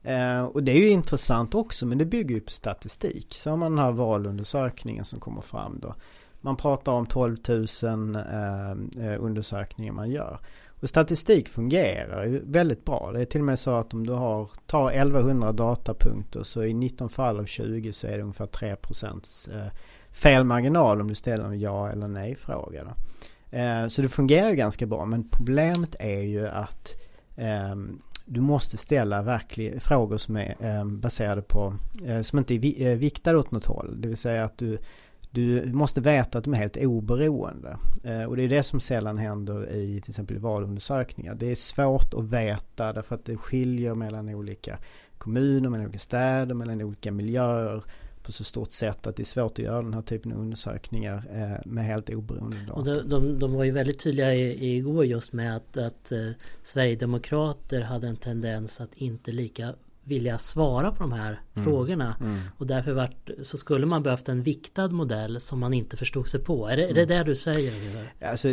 Eh, 0.06 0.44
och 0.44 0.62
det 0.62 0.73
är 0.73 0.76
ju 0.76 0.88
intressant 0.88 1.55
också 1.55 1.87
men 1.87 1.99
det 1.99 2.05
bygger 2.05 2.35
ju 2.35 2.41
på 2.41 2.50
statistik. 2.50 3.35
Så 3.35 3.50
har 3.50 3.56
man 3.56 3.73
den 3.73 3.85
här 3.85 3.93
valundersökningen 3.93 5.05
som 5.05 5.20
kommer 5.20 5.41
fram 5.41 5.79
då. 5.82 5.94
Man 6.41 6.56
pratar 6.56 6.93
om 6.93 7.06
12 7.06 7.37
000 7.49 7.67
eh, 8.14 8.70
eh, 9.06 9.25
undersökningar 9.25 9.93
man 9.93 10.11
gör. 10.11 10.38
Och 10.81 10.88
statistik 10.88 11.49
fungerar 11.49 12.25
ju 12.25 12.43
väldigt 12.44 12.85
bra. 12.85 13.11
Det 13.12 13.20
är 13.20 13.25
till 13.25 13.41
och 13.41 13.47
med 13.47 13.58
så 13.58 13.75
att 13.75 13.94
om 13.94 14.06
du 14.06 14.12
har, 14.12 14.50
tar 14.67 14.91
1100 14.91 15.53
datapunkter 15.53 16.43
så 16.43 16.64
i 16.64 16.75
19 16.75 17.09
fall 17.09 17.38
av 17.38 17.44
20 17.44 17.93
så 17.93 18.06
är 18.06 18.17
det 18.17 18.23
ungefär 18.23 18.47
3 18.47 18.76
procents 18.76 19.49
felmarginal 20.11 21.00
om 21.00 21.09
du 21.09 21.14
ställer 21.14 21.44
en 21.44 21.61
ja 21.61 21.91
eller 21.91 22.09
nej 22.09 22.35
fråga. 22.35 22.85
Då. 22.85 22.91
Så 23.88 24.02
det 24.02 24.09
fungerar 24.09 24.52
ganska 24.52 24.87
bra 24.87 25.05
men 25.05 25.29
problemet 25.29 25.97
är 25.99 26.23
ju 26.23 26.49
att 26.49 26.97
ehm, 27.37 28.00
du 28.26 28.40
måste 28.40 28.76
ställa 28.76 29.23
verkliga 29.23 29.81
frågor 29.81 30.17
som 30.17 30.37
är 30.37 30.56
eh, 30.61 30.84
baserade 30.84 31.43
på, 31.43 31.75
eh, 32.05 32.20
som 32.20 32.38
inte 32.38 32.55
är 32.55 32.90
eh, 32.90 32.96
viktade 32.96 33.38
åt 33.38 33.50
något 33.50 33.67
håll. 33.67 34.00
Det 34.00 34.08
vill 34.08 34.17
säga 34.17 34.44
att 34.44 34.58
du 34.58 34.78
du 35.31 35.73
måste 35.73 36.00
veta 36.00 36.38
att 36.38 36.44
de 36.44 36.55
är 36.55 36.58
helt 36.58 36.76
oberoende. 36.76 37.76
Och 38.28 38.37
det 38.37 38.43
är 38.43 38.49
det 38.49 38.62
som 38.62 38.81
sällan 38.81 39.19
händer 39.19 39.73
i 39.73 40.00
till 40.00 40.11
exempel 40.11 40.38
valundersökningar. 40.38 41.34
Det 41.34 41.50
är 41.50 41.55
svårt 41.55 42.14
att 42.14 42.25
veta 42.25 42.93
därför 42.93 43.14
att 43.14 43.25
det 43.25 43.37
skiljer 43.37 43.94
mellan 43.94 44.28
olika 44.28 44.78
kommuner, 45.19 45.69
mellan 45.69 45.87
olika 45.87 45.99
städer, 45.99 46.55
mellan 46.55 46.82
olika 46.82 47.12
miljöer 47.12 47.82
på 48.26 48.32
så 48.32 48.44
stort 48.44 48.70
sätt 48.70 49.06
att 49.06 49.17
det 49.17 49.23
är 49.23 49.25
svårt 49.25 49.52
att 49.52 49.58
göra 49.58 49.82
den 49.82 49.94
här 49.94 50.02
typen 50.02 50.32
av 50.32 50.38
undersökningar 50.38 51.25
eh, 51.32 51.70
med 51.70 51.84
helt 51.84 52.11
oberoende 52.11 52.56
data. 52.56 52.73
Och 52.73 52.84
de, 52.84 53.08
de, 53.08 53.38
de 53.38 53.52
var 53.52 53.64
ju 53.64 53.70
väldigt 53.70 53.99
tydliga 53.99 54.34
i, 54.34 54.76
igår 54.76 55.05
just 55.05 55.32
med 55.32 55.56
att, 55.56 55.76
att 55.76 56.12
eh, 56.12 56.31
Sverigedemokrater 56.62 57.81
hade 57.81 58.08
en 58.08 58.17
tendens 58.17 58.81
att 58.81 58.94
inte 58.94 59.32
lika 59.32 59.75
vilja 60.05 60.38
svara 60.38 60.90
på 60.90 61.02
de 61.02 61.12
här 61.12 61.40
mm. 61.55 61.64
frågorna. 61.64 62.17
Mm. 62.20 62.40
Och 62.58 62.67
därför 62.67 62.93
vart, 62.93 63.31
så 63.43 63.56
skulle 63.56 63.87
man 63.87 64.02
behövt 64.02 64.28
en 64.28 64.42
viktad 64.42 64.88
modell 64.88 65.40
som 65.40 65.59
man 65.59 65.75
inte 65.75 65.97
förstod 65.97 66.28
sig 66.28 66.40
på. 66.40 66.68
Är 66.68 66.76
det, 66.76 66.83
mm. 66.83 66.90
är 66.90 67.06
det 67.06 67.14
mm. 67.14 67.26
det 67.26 67.33
du 67.33 67.37
säger? 67.37 67.73
Alltså, 68.23 68.49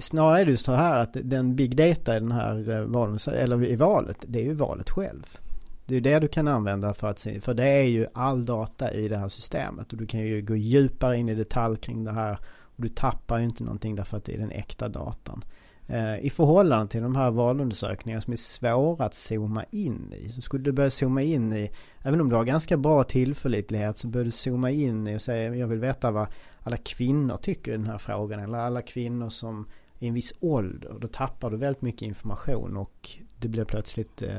snarare 0.00 0.40
är 0.40 0.46
det 0.46 0.56
så 0.56 0.72
här 0.72 1.02
att 1.02 1.16
den 1.22 1.56
big 1.56 1.76
data 1.76 2.16
i 2.16 2.20
den 2.20 2.32
här 2.32 2.70
eh, 2.70 2.80
valen, 2.80 3.18
eller 3.32 3.64
i 3.64 3.76
valet, 3.76 4.24
det 4.26 4.38
är 4.38 4.44
ju 4.44 4.54
valet 4.54 4.90
själv. 4.90 5.38
Det 5.86 5.96
är 5.96 6.00
det 6.00 6.18
du 6.18 6.28
kan 6.28 6.48
använda 6.48 6.94
för 6.94 7.10
att 7.10 7.18
se, 7.18 7.40
för 7.40 7.54
det 7.54 7.64
är 7.64 7.82
ju 7.82 8.06
all 8.14 8.46
data 8.46 8.92
i 8.92 9.08
det 9.08 9.16
här 9.16 9.28
systemet 9.28 9.92
och 9.92 9.98
du 9.98 10.06
kan 10.06 10.20
ju 10.20 10.42
gå 10.42 10.56
djupare 10.56 11.18
in 11.18 11.28
i 11.28 11.34
detalj 11.34 11.76
kring 11.76 12.04
det 12.04 12.12
här 12.12 12.38
och 12.76 12.82
du 12.82 12.88
tappar 12.88 13.38
ju 13.38 13.44
inte 13.44 13.64
någonting 13.64 13.94
därför 13.94 14.16
att 14.16 14.24
det 14.24 14.34
är 14.34 14.38
den 14.38 14.50
äkta 14.50 14.88
datan. 14.88 15.44
Eh, 15.86 16.18
I 16.26 16.30
förhållande 16.30 16.88
till 16.88 17.02
de 17.02 17.16
här 17.16 17.30
valundersökningarna 17.30 18.22
som 18.22 18.32
är 18.32 18.36
svåra 18.36 19.04
att 19.04 19.14
zooma 19.14 19.64
in 19.70 20.12
i. 20.12 20.28
Så 20.28 20.40
skulle 20.40 20.64
du 20.64 20.72
börja 20.72 20.90
zooma 20.90 21.22
in 21.22 21.52
i, 21.52 21.70
även 22.02 22.20
om 22.20 22.28
du 22.28 22.36
har 22.36 22.44
ganska 22.44 22.76
bra 22.76 23.02
tillförlitlighet 23.02 23.98
så 23.98 24.08
bör 24.08 24.24
du 24.24 24.30
zooma 24.30 24.70
in 24.70 25.08
i 25.08 25.16
och 25.16 25.22
säga 25.22 25.54
jag 25.54 25.66
vill 25.66 25.78
veta 25.78 26.10
vad 26.10 26.26
alla 26.62 26.76
kvinnor 26.76 27.36
tycker 27.36 27.72
i 27.72 27.76
den 27.76 27.86
här 27.86 27.98
frågan. 27.98 28.40
Eller 28.40 28.58
alla 28.58 28.82
kvinnor 28.82 29.28
som 29.28 29.66
i 29.98 30.06
en 30.06 30.14
viss 30.14 30.34
ålder. 30.40 30.96
Då 31.00 31.08
tappar 31.08 31.50
du 31.50 31.56
väldigt 31.56 31.82
mycket 31.82 32.02
information 32.02 32.76
och 32.76 33.10
det 33.38 33.48
blir 33.48 33.64
plötsligt 33.64 34.22
eh, 34.22 34.30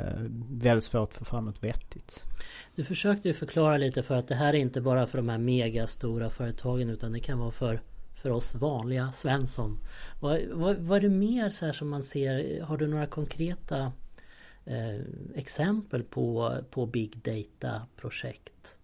väldigt 0.49 0.83
svårt 0.83 1.09
att 1.09 1.17
få 1.17 1.25
fram 1.25 1.45
något 1.45 1.63
vettigt. 1.63 2.23
Du 2.75 2.83
försökte 2.83 3.27
ju 3.27 3.33
förklara 3.33 3.77
lite 3.77 4.03
för 4.03 4.15
att 4.15 4.27
det 4.27 4.35
här 4.35 4.53
är 4.53 4.57
inte 4.57 4.81
bara 4.81 5.07
för 5.07 5.17
de 5.17 5.29
här 5.29 5.37
megastora 5.37 6.29
företagen 6.29 6.89
utan 6.89 7.11
det 7.11 7.19
kan 7.19 7.39
vara 7.39 7.51
för 7.51 7.81
för 8.17 8.29
oss 8.29 8.55
vanliga 8.55 9.11
Svensson. 9.11 9.77
Vad, 10.19 10.41
vad, 10.51 10.77
vad 10.77 10.97
är 10.97 11.01
det 11.01 11.09
mer 11.09 11.49
så 11.49 11.65
här 11.65 11.73
som 11.73 11.89
man 11.89 12.03
ser? 12.03 12.61
Har 12.61 12.77
du 12.77 12.87
några 12.87 13.05
konkreta 13.05 13.91
eh, 14.65 14.99
exempel 15.35 16.03
på, 16.03 16.55
på 16.71 16.85
Big 16.85 17.17
Data-projekt? 17.17 18.76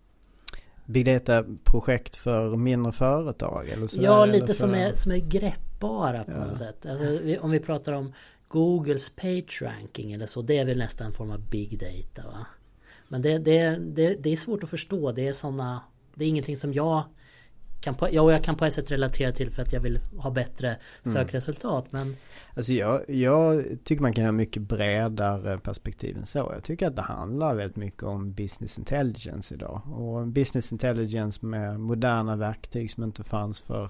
Big 0.85 1.05
Data-projekt 1.05 2.15
för 2.15 2.55
mindre 2.55 2.91
företag? 2.91 3.69
Eller 3.69 3.87
så 3.87 4.01
ja, 4.01 4.25
lite 4.25 4.47
för... 4.47 4.53
som, 4.53 4.73
är, 4.73 4.93
som 4.93 5.11
är 5.11 5.17
greppbara 5.17 6.23
på 6.23 6.31
ja. 6.31 6.45
något 6.45 6.57
sätt. 6.57 6.85
Alltså, 6.85 7.39
om 7.39 7.51
vi 7.51 7.59
pratar 7.59 7.93
om 7.93 8.13
Googles 8.47 9.09
page 9.09 9.61
ranking 9.61 10.11
eller 10.11 10.25
så. 10.25 10.41
Det 10.41 10.57
är 10.57 10.65
väl 10.65 10.77
nästan 10.77 11.07
en 11.07 11.13
form 11.13 11.31
av 11.31 11.39
Big 11.49 11.79
Data 11.79 12.27
va? 12.27 12.45
Men 13.07 13.21
det, 13.21 13.37
det, 13.37 13.77
det, 13.79 14.15
det 14.19 14.29
är 14.29 14.37
svårt 14.37 14.63
att 14.63 14.69
förstå. 14.69 15.11
Det 15.11 15.27
är 15.27 15.33
sådana 15.33 15.81
Det 16.15 16.25
är 16.25 16.29
ingenting 16.29 16.57
som 16.57 16.73
jag 16.73 17.03
kan 17.83 17.95
på, 17.95 18.07
ja, 18.11 18.31
jag 18.31 18.43
kan 18.43 18.55
på 18.55 18.65
ett 18.65 18.73
sätt 18.73 18.91
relatera 18.91 19.31
till 19.31 19.51
för 19.51 19.61
att 19.61 19.73
jag 19.73 19.79
vill 19.79 19.99
ha 20.17 20.29
bättre 20.29 20.77
mm. 21.05 21.13
sökresultat. 21.13 21.91
Men... 21.91 22.15
Alltså 22.55 22.73
jag, 22.73 23.01
jag 23.07 23.63
tycker 23.83 24.01
man 24.01 24.13
kan 24.13 24.25
ha 24.25 24.31
mycket 24.31 24.61
bredare 24.61 25.57
perspektiv 25.57 26.17
än 26.17 26.25
så. 26.25 26.51
Jag 26.53 26.63
tycker 26.63 26.87
att 26.87 26.95
det 26.95 27.01
handlar 27.01 27.55
väldigt 27.55 27.77
mycket 27.77 28.03
om 28.03 28.33
business 28.33 28.77
intelligence 28.77 29.53
idag. 29.53 29.81
Och 29.91 30.27
business 30.27 30.71
intelligence 30.71 31.45
med 31.45 31.79
moderna 31.79 32.35
verktyg 32.35 32.91
som 32.91 33.03
inte 33.03 33.23
fanns 33.23 33.59
för 33.59 33.89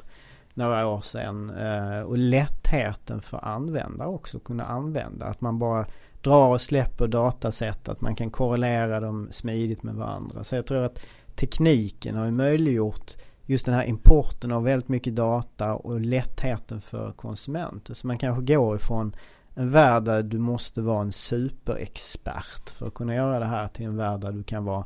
några 0.53 0.87
år 0.87 1.01
sedan. 1.01 1.49
Eh, 1.49 2.01
och 2.01 2.17
lättheten 2.17 3.21
för 3.21 3.45
användare 3.45 4.07
också 4.07 4.39
kunna 4.39 4.63
använda. 4.63 5.25
Att 5.25 5.41
man 5.41 5.59
bara 5.59 5.85
drar 6.21 6.47
och 6.47 6.61
släpper 6.61 7.07
datasätt. 7.07 7.89
Att 7.89 8.01
man 8.01 8.15
kan 8.15 8.29
korrelera 8.29 8.99
dem 8.99 9.27
smidigt 9.31 9.83
med 9.83 9.95
varandra. 9.95 10.43
Så 10.43 10.55
jag 10.55 10.65
tror 10.65 10.83
att 10.83 10.99
tekniken 11.35 12.15
har 12.15 12.31
möjliggjort 12.31 13.11
just 13.45 13.65
den 13.65 13.75
här 13.75 13.83
importen 13.85 14.51
av 14.51 14.63
väldigt 14.63 14.89
mycket 14.89 15.15
data 15.15 15.75
och 15.75 15.99
lättheten 15.99 16.81
för 16.81 17.11
konsumenter. 17.11 17.93
Så 17.93 18.07
man 18.07 18.17
kanske 18.17 18.53
går 18.53 18.75
ifrån 18.75 19.15
en 19.55 19.71
värld 19.71 20.03
där 20.03 20.23
du 20.23 20.37
måste 20.37 20.81
vara 20.81 21.01
en 21.01 21.11
superexpert 21.11 22.69
för 22.69 22.87
att 22.87 22.93
kunna 22.93 23.15
göra 23.15 23.39
det 23.39 23.45
här 23.45 23.67
till 23.67 23.85
en 23.85 23.97
värld 23.97 24.21
där 24.21 24.31
du 24.31 24.43
kan 24.43 24.65
vara 24.65 24.85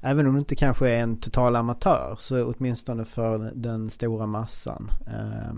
Även 0.00 0.26
om 0.26 0.32
du 0.32 0.38
inte 0.38 0.56
kanske 0.56 0.88
är 0.90 1.02
en 1.02 1.16
total 1.16 1.56
amatör 1.56 2.16
så 2.18 2.52
åtminstone 2.52 3.04
för 3.04 3.52
den 3.54 3.90
stora 3.90 4.26
massan 4.26 4.90
eh, 5.06 5.54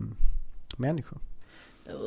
människor. 0.77 1.19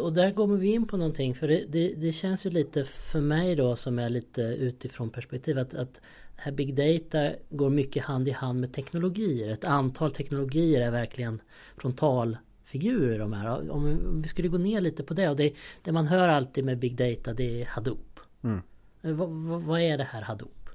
Och 0.01 0.13
där 0.13 0.31
kommer 0.31 0.57
vi 0.57 0.73
in 0.73 0.87
på 0.87 0.97
någonting 0.97 1.35
för 1.35 1.47
det, 1.47 1.65
det, 1.69 1.93
det, 1.93 2.11
känns 2.11 2.45
ju 2.45 2.49
lite 2.49 2.83
för 2.83 3.21
mig 3.21 3.55
då 3.55 3.75
som 3.75 3.99
är 3.99 4.09
lite 4.09 4.41
utifrån 4.41 5.09
perspektiv 5.09 5.59
att, 5.59 5.73
att 5.73 6.01
här 6.35 6.51
big 6.51 6.75
data 6.75 7.31
går 7.49 7.69
mycket 7.69 8.03
hand 8.03 8.27
i 8.27 8.31
hand 8.31 8.59
med 8.59 8.73
teknologier. 8.73 9.53
Ett 9.53 9.63
antal 9.63 10.11
teknologier 10.11 10.81
är 10.81 10.91
verkligen 10.91 11.41
frontalfigurer 11.77 13.19
de 13.19 13.33
här. 13.33 13.71
Om 13.71 14.21
vi 14.21 14.27
skulle 14.27 14.47
gå 14.47 14.57
ner 14.57 14.81
lite 14.81 15.03
på 15.03 15.13
det 15.13 15.29
och 15.29 15.35
det, 15.35 15.53
det 15.83 15.91
man 15.91 16.07
hör 16.07 16.29
alltid 16.29 16.65
med 16.65 16.79
big 16.79 16.95
data 16.95 17.33
det 17.33 17.61
är 17.61 17.65
Hadoop. 17.65 18.19
Mm. 18.43 18.61
Vad, 19.01 19.29
vad 19.63 19.81
är 19.81 19.97
det 19.97 20.03
här 20.03 20.21
Hadoop? 20.21 20.69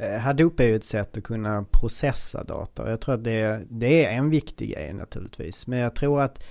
Eh, 0.00 0.18
Hadoop 0.18 0.60
är 0.60 0.64
ju 0.64 0.76
ett 0.76 0.84
sätt 0.84 1.16
att 1.16 1.24
kunna 1.24 1.64
processa 1.70 2.44
data 2.44 2.82
och 2.82 2.90
jag 2.90 3.00
tror 3.00 3.14
att 3.14 3.24
det, 3.24 3.62
det 3.68 4.04
är 4.04 4.12
en 4.12 4.30
viktig 4.30 4.72
grej 4.74 4.92
naturligtvis. 4.92 5.66
Men 5.66 5.78
jag 5.78 5.94
tror 5.94 6.20
att, 6.20 6.44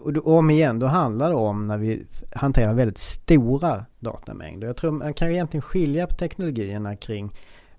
och 0.00 0.36
om 0.36 0.50
igen, 0.50 0.78
då 0.78 0.86
handlar 0.86 1.30
det 1.30 1.36
om 1.36 1.66
när 1.66 1.78
vi 1.78 2.06
hanterar 2.34 2.74
väldigt 2.74 2.98
stora 2.98 3.84
datamängder. 4.00 4.66
Jag 4.66 4.76
tror 4.76 4.92
man 4.92 5.14
kan 5.14 5.30
egentligen 5.30 5.62
skilja 5.62 6.06
på 6.06 6.14
teknologierna 6.14 6.96
kring 6.96 7.32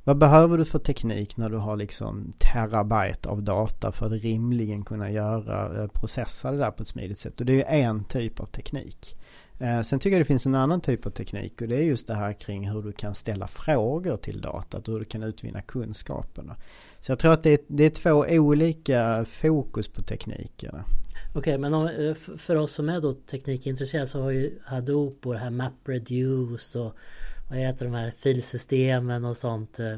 vad 0.03 0.17
behöver 0.17 0.57
du 0.57 0.65
för 0.65 0.79
teknik 0.79 1.37
när 1.37 1.49
du 1.49 1.57
har 1.57 1.75
liksom 1.75 2.33
terabyte 2.39 3.29
av 3.29 3.43
data 3.43 3.91
för 3.91 4.05
att 4.05 4.23
rimligen 4.23 4.85
kunna 4.85 5.11
göra, 5.11 5.81
eh, 5.81 5.87
processa 5.87 6.51
det 6.51 6.57
där 6.57 6.71
på 6.71 6.83
ett 6.83 6.87
smidigt 6.87 7.17
sätt. 7.17 7.39
Och 7.39 7.45
det 7.45 7.53
är 7.53 7.77
ju 7.77 7.83
en 7.83 8.03
typ 8.03 8.39
av 8.39 8.45
teknik. 8.45 9.15
Eh, 9.59 9.81
sen 9.81 9.99
tycker 9.99 10.15
jag 10.15 10.21
det 10.21 10.27
finns 10.27 10.45
en 10.45 10.55
annan 10.55 10.81
typ 10.81 11.05
av 11.05 11.09
teknik 11.09 11.61
och 11.61 11.67
det 11.67 11.75
är 11.75 11.83
just 11.83 12.07
det 12.07 12.13
här 12.13 12.33
kring 12.33 12.69
hur 12.69 12.81
du 12.81 12.91
kan 12.91 13.15
ställa 13.15 13.47
frågor 13.47 14.17
till 14.17 14.41
datat 14.41 14.87
och 14.87 14.93
hur 14.93 14.99
du 14.99 15.05
kan 15.05 15.23
utvinna 15.23 15.61
kunskaperna. 15.61 16.55
Så 16.99 17.11
jag 17.11 17.19
tror 17.19 17.31
att 17.31 17.43
det 17.43 17.53
är, 17.53 17.59
det 17.67 17.83
är 17.83 17.89
två 17.89 18.25
olika 18.29 19.25
fokus 19.25 19.87
på 19.87 20.01
teknikerna. 20.01 20.83
Okej, 21.29 21.39
okay, 21.39 21.57
men 21.57 21.73
om, 21.73 21.87
eh, 21.87 22.13
för 22.37 22.55
oss 22.55 22.71
som 22.71 22.89
är 22.89 23.01
då 23.01 23.13
teknikintresserade 23.13 24.07
så 24.07 24.21
har 24.21 24.31
ju 24.31 24.59
Hadoop 24.65 25.25
och 25.25 25.33
det 25.33 25.39
här 25.39 25.49
MapReduce 25.49 26.79
och 26.79 26.95
vad 27.49 27.59
heter 27.59 27.85
de 27.85 27.93
här 27.93 28.13
filsystemen 28.17 29.25
och 29.25 29.37
sånt. 29.37 29.79
Eh, 29.79 29.97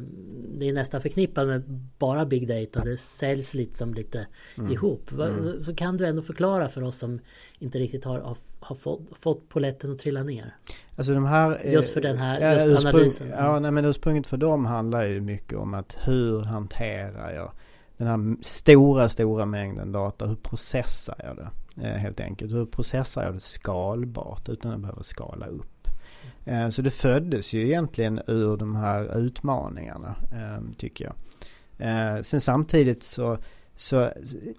det 0.57 0.69
är 0.69 0.73
nästan 0.73 1.01
förknippat 1.01 1.47
med 1.47 1.63
bara 1.99 2.25
Big 2.25 2.47
Data. 2.47 2.85
Det 2.85 2.97
säljs 2.97 3.53
lite 3.53 3.77
som 3.77 3.93
lite 3.93 4.27
mm. 4.57 4.71
ihop. 4.71 5.11
Mm. 5.11 5.43
Så, 5.43 5.59
så, 5.59 5.75
kan 5.75 5.97
du 5.97 6.05
ändå 6.05 6.21
förklara 6.21 6.69
för 6.69 6.83
oss 6.83 6.97
som 6.97 7.19
inte 7.59 7.79
riktigt 7.79 8.05
har, 8.05 8.19
har, 8.19 8.37
har 8.59 8.75
fått, 8.75 9.01
fått 9.19 9.49
poletten 9.49 9.91
att 9.91 9.99
trilla 9.99 10.23
ner. 10.23 10.55
Alltså 10.95 11.13
de 11.13 11.25
här... 11.25 11.61
Just 11.65 11.93
för 11.93 12.01
den 12.01 12.17
här 12.17 12.67
just 12.67 12.85
analysen. 12.85 13.29
Ja, 13.29 13.59
nej, 13.59 13.71
men 13.71 13.85
ursprunget 13.85 14.27
för 14.27 14.37
dem 14.37 14.65
handlar 14.65 15.03
ju 15.03 15.21
mycket 15.21 15.57
om 15.57 15.73
att 15.73 15.97
hur 16.03 16.43
hanterar 16.43 17.33
jag 17.33 17.51
den 17.97 18.07
här 18.07 18.43
stora, 18.43 19.09
stora 19.09 19.45
mängden 19.45 19.91
data. 19.91 20.25
Hur 20.25 20.35
processar 20.35 21.15
jag 21.23 21.35
det? 21.35 21.49
Eh, 21.87 21.95
helt 21.95 22.19
enkelt. 22.19 22.51
Hur 22.51 22.65
processar 22.65 23.23
jag 23.23 23.33
det 23.33 23.39
skalbart 23.39 24.49
utan 24.49 24.71
att 24.71 24.79
behöva 24.79 25.03
skala 25.03 25.47
upp? 25.47 25.87
Eh, 26.45 26.69
så 26.69 26.81
det 26.81 26.91
föddes 26.91 27.53
ju 27.53 27.65
egentligen 27.65 28.21
ur 28.27 28.57
de 28.57 28.75
här 28.75 29.17
utmaningarna 29.17 30.15
eh, 30.31 30.63
tycker 30.77 31.05
jag. 31.05 31.15
Eh, 31.87 32.21
sen 32.21 32.41
samtidigt 32.41 33.03
så, 33.03 33.37
så 33.77 34.09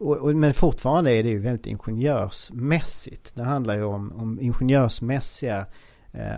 och, 0.01 0.37
men 0.37 0.55
fortfarande 0.55 1.11
är 1.11 1.23
det 1.23 1.29
ju 1.29 1.39
väldigt 1.39 1.67
ingenjörsmässigt. 1.67 3.35
Det 3.35 3.43
handlar 3.43 3.77
ju 3.77 3.85
om, 3.85 4.13
om 4.13 4.41
ingenjörsmässiga 4.41 5.67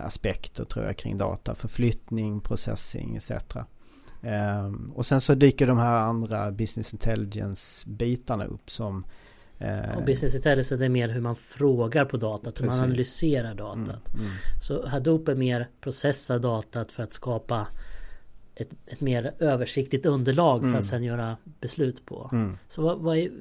aspekter 0.03 0.65
tror 0.65 0.85
jag 0.85 0.97
kring 0.97 1.17
data. 1.17 1.55
Förflyttning, 1.55 2.41
processing 2.41 3.15
etc. 3.15 3.31
Och 4.93 5.05
sen 5.05 5.21
så 5.21 5.35
dyker 5.35 5.67
de 5.67 5.77
här 5.77 6.03
andra 6.03 6.51
business 6.51 6.93
intelligence 6.93 7.89
bitarna 7.89 8.45
upp 8.45 8.71
som 8.71 9.05
Eh, 9.61 9.97
och 9.97 10.05
business 10.05 10.35
intelligence 10.35 10.85
är 10.85 10.89
mer 10.89 11.09
hur 11.09 11.21
man 11.21 11.35
frågar 11.35 12.05
på 12.05 12.17
datat, 12.17 12.61
hur 12.61 12.65
man 12.65 12.79
analyserar 12.79 13.55
datat. 13.55 14.13
Mm, 14.13 14.25
mm. 14.25 14.31
Så 14.61 14.87
Hadoop 14.87 15.27
är 15.27 15.35
mer 15.35 15.69
processa 15.81 16.39
datat 16.39 16.91
för 16.91 17.03
att 17.03 17.13
skapa 17.13 17.67
ett, 18.55 18.69
ett 18.87 19.01
mer 19.01 19.33
översiktligt 19.39 20.05
underlag 20.05 20.59
mm. 20.59 20.71
för 20.71 20.79
att 20.79 20.83
mm. 20.83 20.89
sen 20.89 21.03
göra 21.03 21.37
beslut 21.59 22.05
på. 22.05 22.29
Mm. 22.33 22.57
Så 22.69 22.81
vad, 22.81 22.99
vad 22.99 23.17
är, 23.17 23.31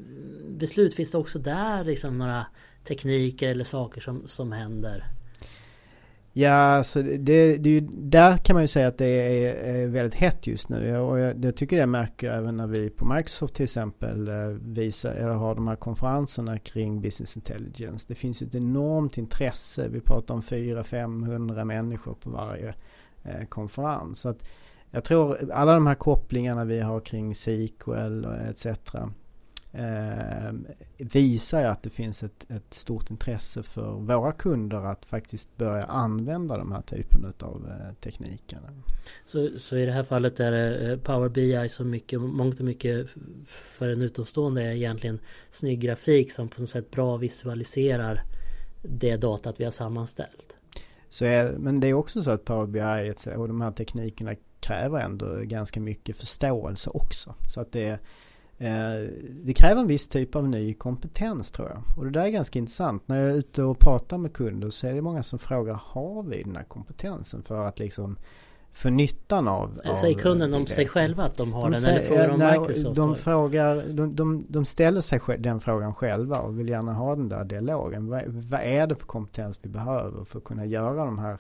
beslut, 0.49 0.95
finns 0.95 1.13
det 1.13 1.19
också 1.19 1.39
där 1.39 1.85
liksom 1.85 2.19
några 2.19 2.47
tekniker 2.85 3.49
eller 3.49 3.65
saker 3.65 4.01
som, 4.01 4.23
som 4.27 4.53
händer? 4.53 5.05
Ja, 6.33 6.51
alltså 6.51 7.03
det, 7.03 7.57
det 7.57 7.71
är 7.71 7.75
ju, 7.75 7.81
där 7.91 8.37
kan 8.37 8.55
man 8.55 8.63
ju 8.63 8.69
säga 8.69 8.89
att 8.89 8.99
det 8.99 9.45
är, 9.45 9.55
är 9.55 9.89
väldigt 9.89 10.15
hett 10.15 10.47
just 10.47 10.69
nu. 10.69 10.99
Och 10.99 11.19
jag, 11.19 11.45
jag 11.45 11.57
tycker 11.57 11.77
jag 11.77 11.89
märker 11.89 12.31
även 12.31 12.57
när 12.57 12.67
vi 12.67 12.91
på 12.91 13.05
Microsoft 13.05 13.55
till 13.55 13.65
exempel 13.65 14.29
eh, 14.29 14.35
visar, 14.63 15.13
eller 15.13 15.33
har 15.33 15.55
de 15.55 15.69
här 15.69 15.77
konferenserna 15.77 16.59
kring 16.59 17.01
business 17.01 17.37
intelligence. 17.37 18.05
Det 18.09 18.15
finns 18.15 18.43
ju 18.43 18.47
ett 18.47 18.55
enormt 18.55 19.19
intresse. 19.19 19.89
Vi 19.89 20.01
pratar 20.01 20.35
om 20.35 20.43
400-500 20.43 21.65
människor 21.65 22.15
på 22.15 22.31
varje 22.31 22.75
eh, 23.23 23.47
konferens. 23.49 24.19
Så 24.19 24.29
att 24.29 24.45
jag 24.91 25.05
tror 25.05 25.53
alla 25.53 25.75
de 25.75 25.87
här 25.87 25.95
kopplingarna 25.95 26.65
vi 26.65 26.81
har 26.81 27.01
kring 27.01 27.35
SQL 27.35 28.25
etc 28.51 28.67
eh, 29.73 30.53
visar 30.99 31.65
att 31.65 31.83
det 31.83 31.91
finns 31.91 32.23
ett, 32.23 32.47
ett, 32.51 32.75
stort 32.75 33.11
intresse 33.11 33.63
för 33.63 33.93
våra 33.93 34.33
kunder 34.33 34.85
att 34.85 35.05
faktiskt 35.05 35.57
börja 35.57 35.85
använda 35.85 36.59
de 36.59 36.73
här 36.73 36.81
typen 36.81 37.33
av 37.41 37.67
eh, 37.69 37.95
teknikerna. 37.95 38.69
Så, 39.27 39.49
så 39.59 39.77
i 39.77 39.87
det 39.87 39.93
här 39.93 40.03
fallet 40.03 40.41
är 40.41 40.53
det 40.53 40.93
eh, 40.93 40.99
Power 40.99 41.29
BI 41.29 41.69
så 41.69 41.85
mycket, 41.85 42.21
mångt 42.21 42.59
och 42.59 42.65
mycket 42.65 43.07
för 43.47 43.89
en 43.89 44.03
utomstående 44.03 44.63
är 44.63 44.73
egentligen 44.73 45.21
snygg 45.51 45.81
grafik 45.81 46.33
som 46.33 46.49
på 46.49 46.61
något 46.61 46.71
sätt 46.71 46.91
bra 46.91 47.17
visualiserar 47.17 48.21
det 48.83 49.17
datat 49.17 49.61
vi 49.61 49.65
har 49.65 49.71
sammanställt. 49.71 50.57
Så 51.09 51.25
är, 51.25 51.53
men 51.53 51.81
det 51.81 51.89
är 51.89 51.95
också 51.95 52.23
så 52.23 52.31
att 52.31 52.45
Power 52.45 52.67
BI 52.67 53.15
och 53.37 53.49
de 53.49 53.61
här 53.61 53.73
teknikerna 53.73 54.35
kräver 54.61 55.01
ändå 55.01 55.27
ganska 55.43 55.81
mycket 55.81 56.17
förståelse 56.17 56.91
också. 56.91 57.35
Så 57.47 57.61
att 57.61 57.73
det 57.73 58.01
Eh, 58.61 59.09
det 59.45 59.55
kräver 59.55 59.81
en 59.81 59.87
viss 59.87 60.09
typ 60.09 60.37
av 60.37 60.49
ny 60.49 60.75
kompetens 60.75 61.51
tror 61.51 61.69
jag. 61.69 61.83
Och 61.97 62.05
det 62.05 62.11
där 62.11 62.25
är 62.25 62.29
ganska 62.29 62.59
intressant. 62.59 63.09
När 63.09 63.21
jag 63.21 63.31
är 63.31 63.35
ute 63.35 63.63
och 63.63 63.79
pratar 63.79 64.19
med 64.19 64.33
kunder 64.33 64.71
så 64.71 64.87
är 64.87 64.95
det 64.95 65.03
många 65.03 65.23
som 65.23 65.39
frågar 65.39 65.81
har 65.85 66.23
vi 66.23 66.43
den 66.43 66.57
här 66.57 66.65
kompetensen 66.65 67.43
för 67.43 67.67
att 67.67 67.79
liksom 67.79 68.17
för 68.73 68.91
nyttan 68.91 69.49
av... 69.49 69.81
Säger 70.01 70.15
kunden 70.15 70.55
om 70.55 70.67
sig 70.67 70.89
själva 70.89 71.23
att 71.23 71.37
de 71.37 71.53
har 71.53 71.63
de 71.63 71.73
den 71.73 71.81
säger, 71.81 71.99
eller 71.99 72.09
frågar 72.09 72.29
de 72.29 72.39
nej, 72.39 72.61
Microsoft? 72.61 72.97
De, 72.97 73.17
frågar, 73.17 73.83
de, 73.89 74.17
de, 74.17 74.45
de 74.49 74.65
ställer 74.65 75.01
sig 75.01 75.21
den 75.39 75.61
frågan 75.61 75.95
själva 75.95 76.41
och 76.41 76.59
vill 76.59 76.69
gärna 76.69 76.93
ha 76.93 77.17
den 77.17 77.29
där 77.29 77.45
dialogen. 77.45 78.09
Vad, 78.09 78.23
vad 78.27 78.61
är 78.61 78.87
det 78.87 78.95
för 78.95 79.07
kompetens 79.07 79.59
vi 79.63 79.69
behöver 79.69 80.25
för 80.25 80.39
att 80.39 80.45
kunna 80.45 80.67
göra 80.67 81.05
de 81.05 81.19
här... 81.19 81.39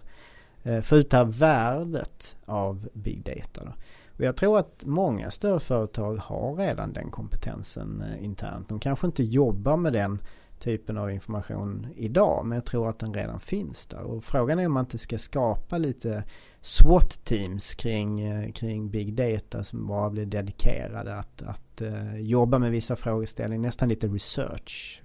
Få 0.83 0.97
ut 0.97 1.11
det 1.11 1.17
här 1.17 1.25
värdet 1.25 2.37
av 2.45 2.88
big 2.93 3.25
data. 3.25 3.64
Då. 3.64 3.73
Och 4.21 4.26
jag 4.26 4.37
tror 4.37 4.59
att 4.59 4.83
många 4.87 5.31
större 5.31 5.61
företag 5.61 6.17
har 6.17 6.57
redan 6.57 6.93
den 6.93 7.11
kompetensen 7.11 8.02
eh, 8.07 8.25
internt. 8.25 8.69
De 8.69 8.81
kanske 8.81 9.07
inte 9.07 9.23
jobbar 9.23 9.76
med 9.76 9.93
den 9.93 10.23
typen 10.59 10.99
av 10.99 11.11
information 11.11 11.87
idag 11.97 12.47
men 12.47 12.57
jag 12.57 12.64
tror 12.64 12.88
att 12.88 12.99
den 12.99 13.14
redan 13.14 13.40
finns 13.40 13.87
där. 13.87 14.00
Och 14.00 14.25
frågan 14.25 14.59
är 14.59 14.67
om 14.67 14.73
man 14.73 14.85
inte 14.85 14.99
ska 14.99 15.19
skapa 15.19 15.79
lite 15.79 16.25
SWAT-teams 16.61 17.75
kring, 17.75 18.21
eh, 18.21 18.52
kring 18.52 18.90
big 18.90 19.14
data 19.14 19.64
som 19.64 19.87
bara 19.87 20.11
blir 20.11 20.26
dedikerade 20.26 21.14
att, 21.14 21.43
att 21.43 21.81
eh, 21.81 22.19
jobba 22.19 22.59
med 22.59 22.71
vissa 22.71 22.97
frågeställningar, 22.97 23.62
nästan 23.62 23.88
lite 23.88 24.07
research. 24.07 25.02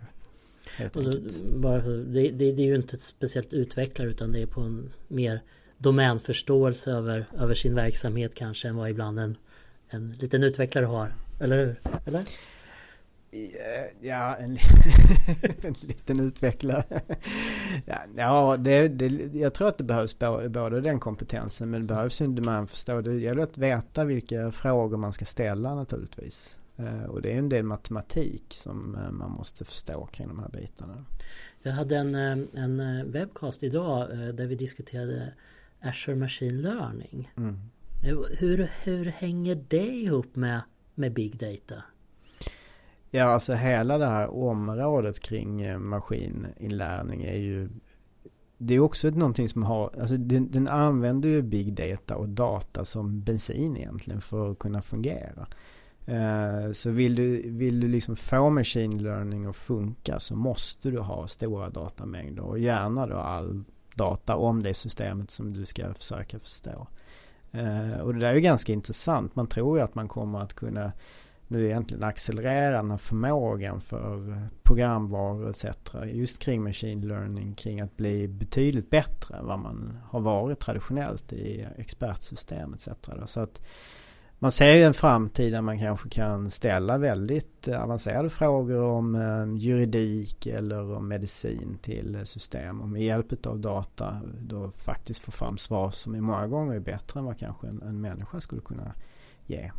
Helt 0.77 0.93
bara 1.55 1.81
för, 1.81 1.97
det, 1.97 2.29
det, 2.31 2.51
det, 2.51 2.63
är 2.63 2.67
ju 2.67 2.75
inte 2.75 2.97
speciellt 2.97 3.53
utvecklare 3.53 4.09
utan 4.09 4.31
det 4.31 4.41
är 4.41 4.45
på 4.45 4.61
en 4.61 4.93
mer 5.07 5.41
domänförståelse 5.77 6.91
över, 6.91 7.25
över 7.37 7.55
sin 7.55 7.75
verksamhet 7.75 8.35
kanske 8.35 8.67
än 8.67 8.75
vad 8.75 8.89
ibland 8.89 9.19
en, 9.19 9.37
en 9.89 10.11
liten 10.11 10.43
utvecklare 10.43 10.85
har. 10.85 11.13
Eller 11.39 11.57
hur? 11.65 11.79
Eller? 12.05 12.23
Ja, 14.01 14.35
en, 14.35 14.51
en 15.61 15.75
liten 15.81 16.19
utvecklare. 16.19 17.01
ja, 17.85 17.97
ja 18.15 18.57
det, 18.59 18.87
det, 18.87 19.37
jag 19.39 19.53
tror 19.53 19.67
att 19.67 19.77
det 19.77 19.83
behövs 19.83 20.19
både 20.49 20.81
den 20.81 20.99
kompetensen 20.99 21.69
men 21.69 21.81
det 21.81 21.87
behövs 21.87 22.21
ju 22.21 22.27
man 22.27 22.67
förstår. 22.67 23.01
Det 23.01 23.13
gäller 23.13 23.43
att 23.43 23.57
veta 23.57 24.05
vilka 24.05 24.51
frågor 24.51 24.97
man 24.97 25.13
ska 25.13 25.25
ställa 25.25 25.75
naturligtvis. 25.75 26.59
Eh, 26.77 27.03
och 27.03 27.21
det 27.21 27.33
är 27.33 27.37
en 27.37 27.49
del 27.49 27.63
matematik 27.63 28.45
som 28.49 28.95
eh, 28.95 29.11
man 29.11 29.31
måste 29.31 29.65
förstå 29.65 30.05
kring 30.05 30.27
de 30.27 30.39
här 30.39 30.49
bitarna. 30.49 31.05
Jag 31.61 31.71
hade 31.71 31.97
en, 31.97 32.15
eh, 32.15 32.63
en 32.63 33.11
webcast 33.11 33.63
idag 33.63 34.09
där 34.33 34.47
vi 34.47 34.55
diskuterade 34.55 35.33
Azure 35.81 36.15
Machine 36.15 36.61
Learning. 36.61 37.31
Mm. 37.37 37.59
Hur, 38.39 38.71
hur 38.83 39.05
hänger 39.05 39.65
det 39.67 39.87
ihop 39.87 40.35
med, 40.35 40.61
med 40.95 41.13
Big 41.13 41.37
Data? 41.37 41.83
Ja, 43.11 43.23
alltså 43.23 43.53
hela 43.53 43.97
det 43.97 44.05
här 44.05 44.29
området 44.29 45.19
kring 45.19 45.81
maskininlärning 45.81 47.23
är 47.23 47.37
ju 47.37 47.69
det 48.57 48.75
är 48.75 48.79
också 48.79 49.09
någonting 49.09 49.49
som 49.49 49.63
har, 49.63 49.91
alltså 49.99 50.17
den, 50.17 50.51
den, 50.51 50.67
använder 50.67 51.29
ju 51.29 51.41
big 51.41 51.73
data 51.73 52.15
och 52.15 52.29
data 52.29 52.85
som 52.85 53.21
bensin 53.21 53.77
egentligen 53.77 54.21
för 54.21 54.51
att 54.51 54.59
kunna 54.59 54.81
fungera. 54.81 55.47
Eh, 56.05 56.71
så 56.71 56.89
vill 56.89 57.15
du, 57.15 57.51
vill 57.51 57.79
du 57.79 57.87
liksom 57.87 58.15
få 58.15 58.49
machine 58.49 59.03
learning 59.03 59.45
att 59.45 59.55
funka 59.55 60.19
så 60.19 60.35
måste 60.35 60.91
du 60.91 60.99
ha 60.99 61.27
stora 61.27 61.69
datamängder 61.69 62.43
och 62.43 62.59
gärna 62.59 63.07
då 63.07 63.15
all 63.15 63.63
data 63.95 64.35
om 64.35 64.63
det 64.63 64.73
systemet 64.73 65.31
som 65.31 65.53
du 65.53 65.65
ska 65.65 65.93
försöka 65.93 66.39
förstå. 66.39 66.87
Eh, 67.51 68.01
och 68.01 68.13
det 68.13 68.19
där 68.19 68.29
är 68.29 68.33
ju 68.33 68.41
ganska 68.41 68.73
intressant. 68.73 69.35
Man 69.35 69.47
tror 69.47 69.77
ju 69.77 69.83
att 69.83 69.95
man 69.95 70.07
kommer 70.07 70.39
att 70.39 70.53
kunna 70.53 70.91
nu 71.47 71.65
egentligen 71.65 72.03
accelerera 72.03 72.77
den 72.77 72.91
här 72.91 72.97
förmågan 72.97 73.81
för 73.81 74.37
programvaror 74.63 75.49
etc. 75.49 75.65
Just 76.05 76.39
kring 76.39 76.63
machine 76.63 77.07
learning, 77.07 77.55
kring 77.55 77.81
att 77.81 77.97
bli 77.97 78.27
betydligt 78.27 78.89
bättre 78.89 79.37
än 79.37 79.45
vad 79.45 79.59
man 79.59 79.99
har 80.09 80.19
varit 80.19 80.59
traditionellt 80.59 81.33
i 81.33 81.67
expertsystem 81.77 82.73
etc. 82.73 82.89
Så 83.25 83.39
att 83.39 83.61
man 84.39 84.51
ser 84.51 84.75
ju 84.75 84.83
en 84.83 84.93
framtid 84.93 85.53
där 85.53 85.61
man 85.61 85.79
kanske 85.79 86.09
kan 86.09 86.49
ställa 86.49 86.97
väldigt 86.97 87.67
avancerade 87.67 88.29
frågor 88.29 88.81
om 88.81 89.15
eh, 89.15 89.57
juridik 89.57 90.47
eller 90.47 90.91
om 90.95 91.07
medicin 91.07 91.77
till 91.81 92.19
system 92.23 92.81
och 92.81 92.89
med 92.89 93.01
hjälp 93.01 93.45
av 93.45 93.59
data 93.59 94.21
då 94.41 94.71
faktiskt 94.71 95.21
få 95.21 95.31
fram 95.31 95.57
svar 95.57 95.91
som 95.91 96.15
är 96.15 96.21
många 96.21 96.47
gånger 96.47 96.79
bättre 96.79 97.19
än 97.19 97.25
vad 97.25 97.39
kanske 97.39 97.67
en, 97.67 97.81
en 97.81 98.01
människa 98.01 98.39
skulle 98.39 98.61
kunna 98.61 98.93
ge. 99.45 99.71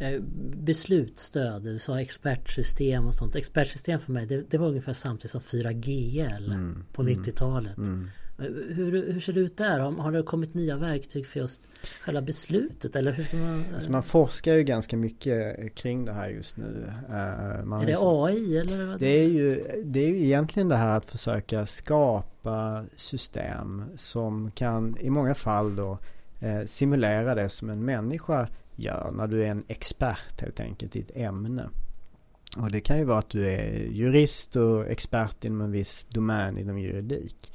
Eh, 0.00 0.20
beslutsstöd, 0.56 1.62
du 1.62 1.78
sa 1.78 2.00
expertsystem 2.00 3.06
och 3.06 3.14
sånt. 3.14 3.36
Expertsystem 3.36 4.00
för 4.00 4.12
mig 4.12 4.26
det, 4.26 4.50
det 4.50 4.58
var 4.58 4.68
ungefär 4.68 4.92
samtidigt 4.92 5.30
som 5.30 5.40
4GL 5.40 6.54
mm, 6.54 6.84
på 6.92 7.02
90-talet. 7.02 7.76
Mm, 7.76 7.88
mm. 7.88 8.10
Hur, 8.48 9.12
hur 9.12 9.20
ser 9.20 9.32
det 9.32 9.40
ut 9.40 9.56
där? 9.56 9.78
Har, 9.78 9.92
har 9.92 10.12
det 10.12 10.22
kommit 10.22 10.54
nya 10.54 10.76
verktyg 10.76 11.26
för 11.26 11.40
just 11.40 11.62
själva 12.00 12.22
beslutet? 12.22 12.96
Eller 12.96 13.12
hur 13.12 13.38
man... 13.38 13.64
Alltså 13.74 13.90
man 13.90 14.02
forskar 14.02 14.54
ju 14.54 14.62
ganska 14.62 14.96
mycket 14.96 15.74
kring 15.74 16.04
det 16.04 16.12
här 16.12 16.28
just 16.28 16.56
nu. 16.56 16.92
Eh, 17.08 17.64
man 17.64 17.82
är 17.82 17.86
det 17.86 17.96
AI 17.98 18.58
eller? 18.58 18.86
Vad 18.86 18.98
det, 18.98 19.24
är 19.24 19.28
ju, 19.28 19.64
det 19.84 20.00
är 20.00 20.08
ju 20.08 20.24
egentligen 20.24 20.68
det 20.68 20.76
här 20.76 20.96
att 20.96 21.10
försöka 21.10 21.66
skapa 21.66 22.84
system 22.96 23.84
som 23.96 24.50
kan 24.50 24.96
i 25.00 25.10
många 25.10 25.34
fall 25.34 25.76
då 25.76 25.98
eh, 26.40 26.64
simulera 26.66 27.34
det 27.34 27.48
som 27.48 27.70
en 27.70 27.84
människa 27.84 28.48
gör 28.76 29.10
när 29.10 29.26
du 29.26 29.44
är 29.44 29.50
en 29.50 29.64
expert 29.68 30.40
helt 30.40 30.60
enkelt 30.60 30.96
i 30.96 31.00
ett 31.00 31.16
ämne. 31.16 31.68
Och 32.56 32.70
det 32.70 32.80
kan 32.80 32.98
ju 32.98 33.04
vara 33.04 33.18
att 33.18 33.30
du 33.30 33.48
är 33.48 33.88
jurist 33.90 34.56
och 34.56 34.86
expert 34.86 35.44
inom 35.44 35.60
en 35.60 35.72
viss 35.72 36.06
domän 36.10 36.58
inom 36.58 36.78
juridik. 36.78 37.52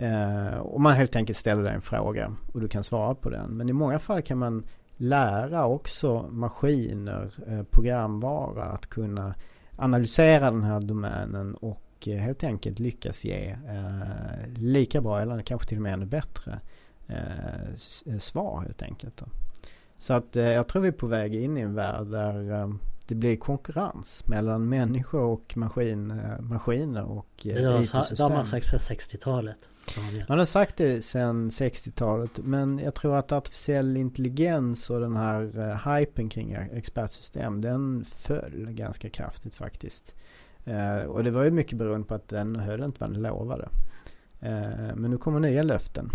Eh, 0.00 0.58
och 0.58 0.80
man 0.80 0.92
helt 0.92 1.16
enkelt 1.16 1.38
ställer 1.38 1.62
dig 1.62 1.74
en 1.74 1.82
fråga 1.82 2.36
och 2.52 2.60
du 2.60 2.68
kan 2.68 2.84
svara 2.84 3.14
på 3.14 3.30
den. 3.30 3.50
Men 3.50 3.68
i 3.68 3.72
många 3.72 3.98
fall 3.98 4.22
kan 4.22 4.38
man 4.38 4.64
lära 4.96 5.66
också 5.66 6.22
maskiner, 6.30 7.30
eh, 7.46 7.62
programvara 7.62 8.64
att 8.64 8.86
kunna 8.86 9.34
analysera 9.76 10.50
den 10.50 10.62
här 10.62 10.80
domänen 10.80 11.54
och 11.54 12.08
eh, 12.08 12.16
helt 12.16 12.44
enkelt 12.44 12.78
lyckas 12.78 13.24
ge 13.24 13.56
eh, 13.68 14.52
lika 14.56 15.00
bra 15.00 15.20
eller 15.20 15.42
kanske 15.42 15.68
till 15.68 15.78
och 15.78 15.82
med 15.82 15.92
ännu 15.92 16.06
bättre 16.06 16.60
eh, 17.08 18.18
svar 18.18 18.60
helt 18.60 18.82
enkelt. 18.82 19.16
Då. 19.16 19.26
Så 19.98 20.14
att 20.14 20.36
eh, 20.36 20.50
jag 20.50 20.68
tror 20.68 20.82
vi 20.82 20.88
är 20.88 20.92
på 20.92 21.06
väg 21.06 21.34
in 21.34 21.58
i 21.58 21.60
en 21.60 21.74
värld 21.74 22.06
där 22.06 22.50
eh, 22.50 22.70
det 23.10 23.16
blir 23.16 23.36
konkurrens 23.36 24.26
mellan 24.26 24.68
människor 24.68 25.20
och 25.20 25.56
maskin, 25.56 26.20
maskiner 26.40 27.04
och 27.04 27.46
IT-system. 27.46 28.16
Det 28.16 28.22
har 28.22 28.30
man 28.30 28.46
sagt 28.46 28.66
sedan 28.66 28.78
60-talet. 28.80 29.68
Man 30.28 30.38
har 30.38 30.44
sagt 30.44 30.76
det 30.76 31.04
sedan 31.04 31.48
60-talet 31.48 32.38
men 32.42 32.78
jag 32.78 32.94
tror 32.94 33.16
att 33.16 33.32
artificiell 33.32 33.96
intelligens 33.96 34.90
och 34.90 35.00
den 35.00 35.16
här 35.16 35.58
uh, 35.58 35.88
hypen 35.88 36.28
kring 36.28 36.52
expertsystem 36.52 37.60
den 37.60 38.04
föll 38.04 38.66
ganska 38.70 39.10
kraftigt 39.10 39.54
faktiskt. 39.54 40.14
Och 41.06 41.24
det 41.24 41.30
var 41.30 41.44
ju 41.44 41.50
mycket 41.50 41.78
beroende 41.78 42.06
på 42.06 42.14
att 42.14 42.28
den 42.28 42.56
höll 42.56 42.82
inte 42.82 42.96
vad 43.00 43.12
den 43.12 43.22
lovade. 43.22 43.68
Men 44.94 45.10
nu 45.10 45.18
kommer 45.18 45.40
nya 45.40 45.62
löften. 45.62 46.10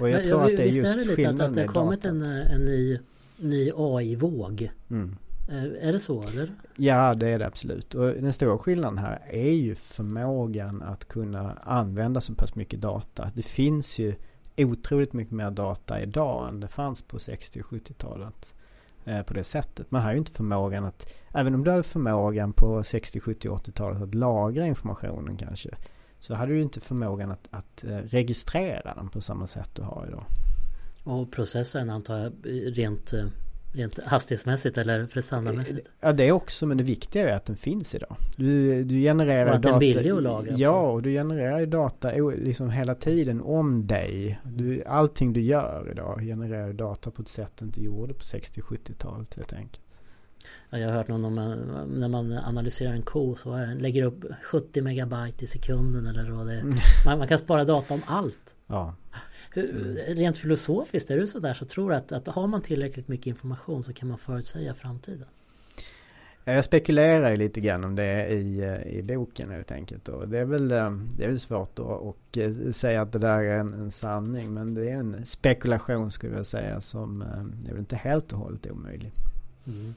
Och 0.00 0.08
jag 0.08 0.16
men, 0.16 0.24
tror 0.24 0.40
jag, 0.40 0.50
att 0.50 0.56
det 0.56 0.62
är 0.62 0.72
just 0.72 1.16
skillnaden 1.16 1.40
att, 1.40 1.48
att 1.48 1.54
det 1.54 1.66
har 1.66 1.68
kommit 1.68 2.04
en, 2.04 2.22
en 2.22 2.64
ny, 2.64 2.98
ny 3.36 3.70
AI-våg. 3.76 4.70
Mm. 4.90 5.16
Eh, 5.48 5.88
är 5.88 5.92
det 5.92 6.00
så 6.00 6.22
eller? 6.22 6.52
Ja 6.76 7.14
det 7.14 7.28
är 7.28 7.38
det 7.38 7.46
absolut. 7.46 7.94
Och 7.94 8.06
den 8.06 8.32
stora 8.32 8.58
skillnaden 8.58 8.98
här 8.98 9.22
är 9.30 9.52
ju 9.52 9.74
förmågan 9.74 10.82
att 10.82 11.08
kunna 11.08 11.52
använda 11.62 12.20
så 12.20 12.34
pass 12.34 12.54
mycket 12.54 12.80
data. 12.80 13.30
Det 13.34 13.42
finns 13.42 13.98
ju 13.98 14.14
otroligt 14.56 15.12
mycket 15.12 15.34
mer 15.34 15.50
data 15.50 16.00
idag 16.00 16.48
än 16.48 16.60
det 16.60 16.68
fanns 16.68 17.02
på 17.02 17.18
60 17.18 17.60
och 17.60 17.66
70-talet. 17.66 18.54
Eh, 19.06 19.22
på 19.22 19.34
det 19.34 19.44
sättet. 19.44 19.90
Man 19.90 20.02
har 20.02 20.12
ju 20.12 20.18
inte 20.18 20.32
förmågan 20.32 20.84
att, 20.84 21.14
även 21.34 21.54
om 21.54 21.64
du 21.64 21.70
hade 21.70 21.82
förmågan 21.82 22.52
på 22.52 22.82
60, 22.82 23.20
70, 23.20 23.48
80-talet 23.48 24.02
att 24.02 24.14
lagra 24.14 24.66
informationen 24.66 25.36
kanske. 25.36 25.70
Så 26.18 26.34
hade 26.34 26.52
du 26.52 26.62
inte 26.62 26.80
förmågan 26.80 27.30
att, 27.30 27.48
att 27.50 27.84
eh, 27.84 27.96
registrera 27.96 28.94
den 28.94 29.08
på 29.08 29.20
samma 29.20 29.46
sätt 29.46 29.70
du 29.72 29.82
har 29.82 30.06
idag. 30.08 30.24
Och 31.04 31.32
processorn 31.32 31.90
antar 31.90 32.18
jag 32.18 32.32
rent 32.78 33.12
Rent 33.76 33.98
hastighetsmässigt 34.04 34.78
eller 34.78 35.06
prestandamässigt? 35.06 35.88
Ja 36.00 36.12
det 36.12 36.32
också 36.32 36.66
men 36.66 36.76
det 36.76 36.84
viktiga 36.84 37.30
är 37.30 37.36
att 37.36 37.44
den 37.44 37.56
finns 37.56 37.94
idag. 37.94 38.16
Du, 38.36 38.84
du 38.84 39.00
genererar 39.00 39.46
och 39.46 39.54
att 39.54 39.62
data. 39.62 39.78
den 39.78 39.88
är 39.88 39.94
billig 39.94 40.10
att 40.10 40.22
lagra? 40.22 40.54
Ja 40.56 40.90
och 40.90 41.02
du 41.02 41.10
genererar 41.10 41.66
data 41.66 42.10
liksom 42.36 42.70
hela 42.70 42.94
tiden 42.94 43.40
om 43.40 43.86
dig. 43.86 44.40
Du, 44.44 44.84
allting 44.84 45.32
du 45.32 45.40
gör 45.40 45.88
idag 45.90 46.20
genererar 46.20 46.72
data 46.72 47.10
på 47.10 47.22
ett 47.22 47.28
sätt 47.28 47.52
du 47.58 47.64
inte 47.64 47.82
gjorde 47.82 48.14
på 48.14 48.20
60-70-talet 48.20 49.34
helt 49.34 49.52
enkelt. 49.52 49.80
Ja, 50.70 50.78
jag 50.78 50.88
har 50.88 50.94
hört 50.96 51.08
någon 51.08 51.24
om 51.24 51.34
när 51.88 52.08
man 52.08 52.32
analyserar 52.32 52.92
en 52.92 53.02
ko 53.02 53.34
så 53.34 53.52
är 53.52 53.66
den, 53.66 53.78
lägger 53.78 54.02
upp 54.02 54.24
70 54.42 54.82
megabyte 54.82 55.44
i 55.44 55.46
sekunden 55.46 56.06
eller 56.06 56.30
vad 56.30 56.46
det 56.46 56.54
är. 56.54 56.60
Mm. 56.60 56.74
Man, 57.06 57.18
man 57.18 57.28
kan 57.28 57.38
spara 57.38 57.64
data 57.64 57.94
om 57.94 58.02
allt. 58.06 58.54
Ja. 58.66 58.94
Mm. 59.56 59.96
Rent 59.96 60.38
filosofiskt 60.38 61.10
är 61.10 61.16
det 61.16 61.26
sådär 61.26 61.54
så 61.54 61.64
tror 61.64 61.92
jag 61.92 61.98
att, 61.98 62.12
att 62.12 62.26
har 62.26 62.46
man 62.46 62.62
tillräckligt 62.62 63.08
mycket 63.08 63.26
information 63.26 63.84
så 63.84 63.92
kan 63.92 64.08
man 64.08 64.18
förutsäga 64.18 64.74
framtiden. 64.74 65.26
Jag 66.48 66.64
spekulerar 66.64 67.36
lite 67.36 67.60
grann 67.60 67.84
om 67.84 67.94
det 67.94 68.28
i, 68.28 68.64
i 68.86 69.02
boken 69.02 69.50
helt 69.50 69.72
enkelt. 69.72 70.08
Och 70.08 70.28
det, 70.28 70.38
är 70.38 70.44
väl, 70.44 70.68
det 70.68 71.24
är 71.24 71.28
väl 71.28 71.40
svårt 71.40 71.78
att 71.78 72.36
eh, 72.36 72.72
säga 72.72 73.02
att 73.02 73.12
det 73.12 73.18
där 73.18 73.42
är 73.42 73.58
en, 73.58 73.72
en 73.72 73.90
sanning. 73.90 74.54
Men 74.54 74.74
det 74.74 74.90
är 74.90 74.96
en 74.96 75.26
spekulation 75.26 76.10
skulle 76.10 76.36
jag 76.36 76.46
säga 76.46 76.80
som 76.80 77.22
eh, 77.22 77.68
är 77.68 77.70
väl 77.70 77.78
inte 77.78 77.96
helt 77.96 78.32
och 78.32 78.38
hållet 78.38 78.70
omöjlig. 78.70 79.12
Mm. 79.66 79.94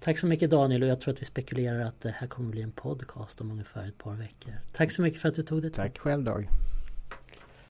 Tack 0.00 0.18
så 0.18 0.26
mycket 0.26 0.50
Daniel 0.50 0.82
och 0.82 0.88
jag 0.88 1.00
tror 1.00 1.14
att 1.14 1.20
vi 1.20 1.24
spekulerar 1.24 1.80
att 1.80 2.00
det 2.00 2.10
här 2.10 2.26
kommer 2.26 2.50
bli 2.50 2.62
en 2.62 2.72
podcast 2.72 3.40
om 3.40 3.50
ungefär 3.50 3.88
ett 3.88 3.98
par 3.98 4.14
veckor. 4.14 4.52
Tack 4.72 4.92
så 4.92 5.02
mycket 5.02 5.20
för 5.20 5.28
att 5.28 5.34
du 5.34 5.42
tog 5.42 5.62
dig 5.62 5.70
tid. 5.70 5.76
Tack 5.76 5.98
själv 5.98 6.24
Dag. 6.24 6.48